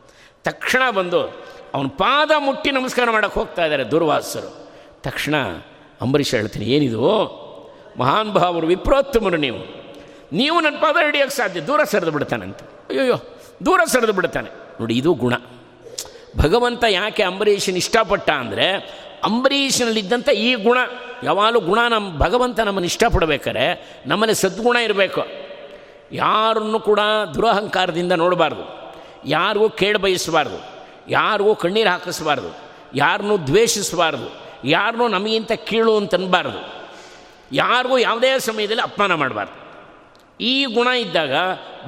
[0.44, 1.20] ತಕ್ಷಣ ಬಂದು
[1.74, 4.50] ಅವನ ಪಾದ ಮುಟ್ಟಿ ನಮಸ್ಕಾರ ಮಾಡೋಕ್ಕೆ ಹೋಗ್ತಾ ಇದ್ದಾರೆ ದುರ್ವಾಸರು.
[5.02, 5.36] ತಕ್ಷಣ
[6.00, 7.02] ಅಂಬರೀಷ್ ಹೇಳ್ತೀನಿ, ಏನಿದು?
[7.98, 9.60] ಮಹಾನ್ ಭಾವರು, ವಿಪ್ರೋತ್ತಮರು ನೀವು.
[10.32, 12.64] ನೀವು ನನ್ನ ಪಾದ ಹಿಡಿಯೋಕ್ಕೆ ಸಾಧ್ಯ, ದೂರ ಸರಿದು ಬಿಡ್ತಾನಂತೆ.
[12.88, 13.16] ಅಯ್ಯೋಯ್ಯೋ,
[13.66, 14.50] ದೂರ ಸರಿದು ಬಿಡ್ತಾನೆ.
[14.80, 15.34] ನೋಡಿ, ಇದು ಗುಣ.
[16.36, 18.66] ಭಗವಂತ ಯಾಕೆ ಅಂಬರೀಷನ್ ಇಷ್ಟಪಟ್ಟ ಅಂದರೆ
[19.24, 20.78] ಅಂಬರೀಷನಲ್ಲಿದ್ದಂಥ ಈ ಗುಣ,
[21.22, 23.66] ಯಾವಾಗಲೂ ಗುಣ ನಮ್ಮ ಭಗವಂತ ನಮ್ಮನ್ನು ಇಷ್ಟಪಡಬೇಕಾರೆ,
[24.06, 25.45] ನಮ್ಮಲ್ಲಿ ಸದ್ಗುಣ ಇರಬೇಕು.
[26.12, 27.00] ಯಾರನ್ನು ಕೂಡ
[27.34, 28.94] ದುರಹಂಕಾರದಿಂದ ನೋಡಬಾರ್ದು.
[29.26, 30.76] ಯಾರಿಗೂ ಕೇಳ ಬಯಸಬಾರ್ದು.
[31.08, 32.56] ಯಾರಿಗೂ ಕಣ್ಣೀರು ಹಾಕಿಸ್ಬಾರ್ದು.
[32.94, 34.46] ಯಾರನ್ನೂ ದ್ವೇಷಿಸಬಾರ್ದು.
[34.64, 36.86] ಯಾರನ್ನೂ ನಮಗಿಂತ ಕೀಳು ಅಂತ ಅನ್ಬಾರ್ದು.
[37.52, 39.66] ಯಾರಿಗೂ ಯಾವುದೇ ಸಮಯದಲ್ಲಿ ಅಪಮಾನ ಮಾಡಬಾರ್ದು.
[40.40, 41.32] ಈ ಗುಣ ಇದ್ದಾಗ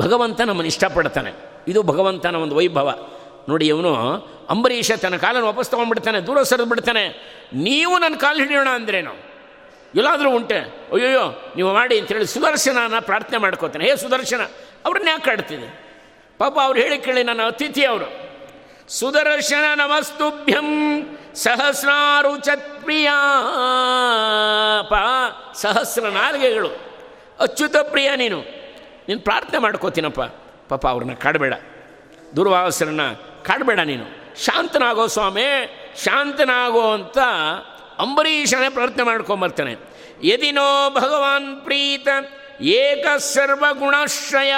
[0.00, 1.32] ಭಗವಂತ ನಮ್ಮನ್ನು ಇಷ್ಟಪಡ್ತಾನೆ.
[1.68, 3.08] ಇದು ಭಗವಂತನ ಒಂದು ವೈಭವ.
[3.48, 3.94] ನೋಡಿ, ಇವನು
[4.50, 7.06] ಅಂಬರೀಷ ತನ್ನ ಕಾಲನ್ನು ವಾಪಸ್ ತೊಗೊಂಡ್ಬಿಡ್ತಾನೆ, ದೂರ ಸರಿದು ಬಿಡ್ತಾನೆ
[7.54, 9.27] ನೀವು ನನ್ನ ಕಾಲು ಹಿಡಿಯೋಣ ಅಂದ್ರೇನು?
[9.94, 10.58] ಎಲ್ಲಾದರೂ ಉಂಟೆ.
[10.92, 13.90] ಅಯ್ಯೋಯ್ಯೋ, ನೀವು ಮಾಡಿ ಅಂತೇಳಿ ಸುದರ್ಶನನ ಪ್ರಾರ್ಥನೆ ಮಾಡ್ಕೋತಾನೆ.
[13.90, 14.40] ಹೇ ಸುದರ್ಶನ,
[14.84, 15.88] ಅವ್ರನ್ನ ಯಾಕೆ ಕಾಡ್ತಿದೆ?
[16.38, 18.28] ಪಾಪ ಅವ್ರು ಹೇಳಿ ಕೇಳಿ ನನ್ನ ಅತಿಥಿ ಅವರು.
[18.88, 20.66] ಸುದರ್ಶನ ನಮಸ್ತುಭ್ಯಂ
[21.34, 23.08] ಸಹಸ್ರಾರು ಚತ್ಪ್ರಿಯ
[24.82, 25.04] ಪಾ
[25.54, 26.68] ಸಹಸ್ರ ನಾಲಿಗೆಗಳು.
[27.40, 28.40] ಅಚ್ಯುತ ಪ್ರಿಯ ನೀನು
[29.08, 30.20] ನೀನು ಪ್ರಾರ್ಥನೆ ಮಾಡ್ಕೋತೀನಪ್ಪ.
[30.68, 31.54] ಪಾಪ ಅವ್ರನ್ನ ಕಾಡಬೇಡ.
[32.36, 33.12] ದುರ್ವಾಸರನ್ನ
[33.44, 34.04] ಕಾಡಬೇಡ ನೀನು.
[34.44, 35.70] ಶಾಂತನಾಗೋ ಸ್ವಾಮಿ,
[36.04, 37.18] ಶಾಂತನಾಗೋ ಅಂತ
[38.00, 39.76] ಅಂಬರೀಷನೇ ಪ್ರಾರ್ಥನೆ ಮಾಡ್ಕೊಂಬರ್ತಾನೆ.
[40.24, 42.08] ಯದಿನೋ ಭಗವಾನ್ ಪ್ರೀತ,
[42.60, 44.52] ಏಕ ಸರ್ವಗುಣಾಶ್ರಯ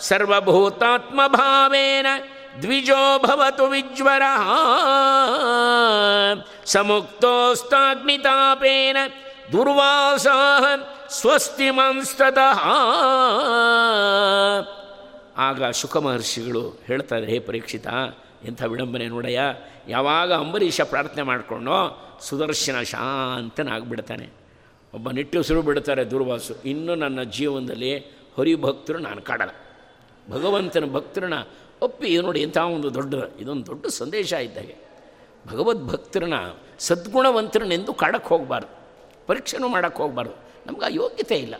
[0.00, 2.06] ಸರ್ವಭೂತಾತ್ಮ ಭಾವೇನ
[2.62, 4.22] ದ್ವಿಜೋ ಭವತು ವಿಜ್ವರ,
[6.66, 8.96] ಸಮುಕ್ತೋಸ್ತಾಗ್ನಿತಾಪೇನ
[9.52, 10.26] ದುರ್ವಾಸ
[11.10, 12.38] ಸ್ವಸ್ತಿ ಮಾಂಸ್ತದ
[15.38, 17.86] ಆಗ ಶುಕ ಮಹರ್ಷಿಗಳು ಹೇಳ್ತಾರೆ, ಹೇ ಪರೀಕ್ಷಿತ
[18.44, 19.40] ಎಂಥ ವಿಡಂಬನೆ ನೋಡಯ್ಯ,
[19.88, 24.28] ಯಾವಾಗ ಅಂಬರೀಷ ಪ್ರಾರ್ಥನೆ ಮಾಡಿಕೊಂಡೋ ಸುದರ್ಶನ ಶಾಂತನಾಗ್ಬಿಡ್ತಾನೆ.
[24.94, 26.54] ಒಬ್ಬ ನಿಟ್ಟುಸಿರು ಬಿಡ್ತಾರೆ ದುರ್ವಾಸು.
[26.62, 27.98] ಇನ್ನು ನನ್ನ ಜೀವನದಲ್ಲಿ
[28.38, 29.50] ಹರಿಭಕ್ತರು ನಾನು ಕಾಡಲ್ಲ.
[30.32, 31.34] ಭಗವಂತನ ಭಕ್ತರನ್ನ
[31.82, 34.76] ಒಪ್ಪಿ ನೋಡಿ ಇಂಥ ಒಂದು ದೊಡ್ಡ, ಇದೊಂದು ದೊಡ್ಡ ಸಂದೇಶ ಇದ್ದಾಗೆ
[35.48, 36.34] ಭಗವದ್ ಭಕ್ತರನ್ನ
[36.78, 38.78] ಸದ್ಗುಣವಂತರನ್ನೆಂದು ಕಾಡಕ್ಕೆ ಹೋಗಬಾರ್ದು.
[39.26, 40.34] ಪರೀಕ್ಷೆನೂ ಮಾಡೋಕ್ಕೆ ಹೋಗಬಾರ್ದು.
[40.66, 41.54] ನಮ್ಗೆ ಆ ಯೋಗ್ಯತೆ ಇಲ್ಲ.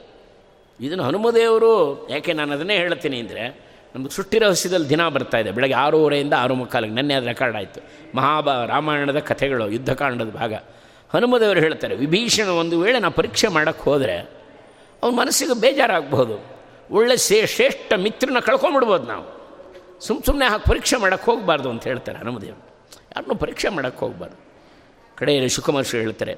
[0.81, 3.66] ಇದನ್ನು ಹನುಮದೇವರು, ಯಾಕೆ ನಾನು ಅದನ್ನೇ ಹೇಳ್ತೀನಿ ಅಂದರೆ
[3.97, 5.51] ನಮ್ಗೆ ಸುಟ್ಟಿರ ಹಸಿದಲ್ಲಿ ದಿನ ಬರ್ತಾ ಇದೆ.
[5.57, 7.81] ಬೆಳಗ್ಗೆ ಆರೂವರೆಯಿಂದ ಆರು ಮುಕ್ಕಾಲಿಗೆ ನೆನ್ನೆ ಅದು ರೆಕಾರ್ಡ್ ಆಯಿತು.
[8.17, 10.55] ಮಹಾಭಾ ರಾಮಾಯಣದ ಕಥೆಗಳು, ಯುದ್ಧಕಾಂಡದ ಭಾಗ.
[11.13, 14.17] ಹನುಮದೇವರು ಹೇಳ್ತಾರೆ, ವಿಭೀಷಣ ಒಂದು ವೇಳೆ ನಾವು ಪರೀಕ್ಷೆ ಮಾಡೋಕ್ಕೆ ಹೋದರೆ
[15.03, 16.37] ಅವನ ಮನಸ್ಸಿಗೆ ಬೇಜಾರಾಗಬಹುದು.
[16.91, 19.27] ಒಳ್ಳೆ ಸೇ, ಶ್ರೇಷ್ಠ ಮಿತ್ರನ ಕಳ್ಕೊಂಬಿಡ್ಬೋದು ನಾವು.
[20.07, 22.63] ಸುಮ್ಮ ಸುಮ್ಮನೆ ಹಾಕಿ ಪರೀಕ್ಷೆ ಮಾಡೋಕ್ಕೆ ಹೋಗಬಾರ್ದು ಅಂತ ಹೇಳ್ತಾರೆ ಹನುಮದೇವರು
[23.13, 24.39] ಯಾರನ್ನೂ ಪರೀಕ್ಷೆ ಮಾಡೋಕ್ಕೆ ಹೋಗಬಾರ್ದು.
[25.17, 26.35] ಕಡೆಯಲ್ಲಿ ಶುಕಮರ್ಷಿ ಹೇಳ್ತಾರೆ,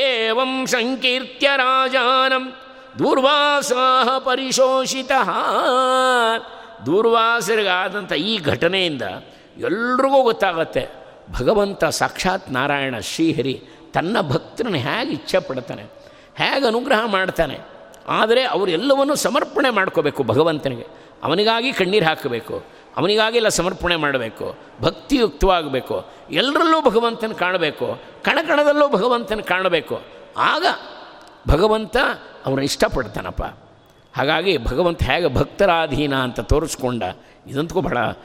[0.00, 2.44] ಏವಂ ಸಂಕೀರ್ತ್ಯ ರಾಜಾನಂ
[2.98, 5.12] ದೂರ್ವಾಸಾಹ ಪರಿಶೋಷಿತ.
[6.86, 9.02] ದೂರ್ವಾಸರಿಗಾದಂಥ ಈ ಘಟನೆಯಿಂದ
[9.56, 10.88] ಎಲ್ರಿಗೂ ಗೊತ್ತಾಗತ್ತೆ.
[11.40, 13.62] ಭಗವಂತ ಸಾಕ್ಷಾತ್ ನಾರಾಯಣ ಶ್ರೀಹರಿ
[13.94, 15.84] ತನ್ನ ಭಕ್ತರನ್ನು ಹೇಗೆ ಇಚ್ಛೆ ಪಡ್ತಾನೆ,
[16.36, 17.58] ಹೇಗೆ ಅನುಗ್ರಹ ಮಾಡ್ತಾನೆ.
[18.08, 20.86] ಆದರೆ ಅವರೆಲ್ಲವನ್ನು ಸಮರ್ಪಣೆ ಮಾಡ್ಕೋಬೇಕು ಭಗವಂತನಿಗೆ.
[21.22, 22.64] ಅವನಿಗಾಗಿ ಕಣ್ಣೀರು ಹಾಕಬೇಕು,
[22.96, 24.46] ಅವನಿಗಾಗಿ ಎಲ್ಲ ಸಮರ್ಪಣೆ ಮಾಡಬೇಕು,
[24.80, 25.96] ಭಕ್ತಿಯುಕ್ತವಾಗಬೇಕು.
[26.30, 27.86] ಎಲ್ಲರಲ್ಲೂ ಭಗವಂತನ ಕಾಣಬೇಕು,
[28.22, 29.96] ಕಣಕಣದಲ್ಲೂ ಭಗವಂತನ ಕಾಣಬೇಕು.
[30.36, 30.66] ಆಗ
[31.48, 31.96] ಭಗವಂತ
[32.46, 33.42] ಅವನ ಇಷ್ಟಪಡ್ತಾನಪ್ಪ.
[34.14, 37.02] ಹಾಗಾಗಿ ಭಗವಂತ ಹೇಗೆ ಭಕ್ತರಾಧೀನ ಅಂತ ತೋರಿಸ್ಕೊಂಡ
[37.46, 37.98] ಇದಂತೂ ಬಹಳ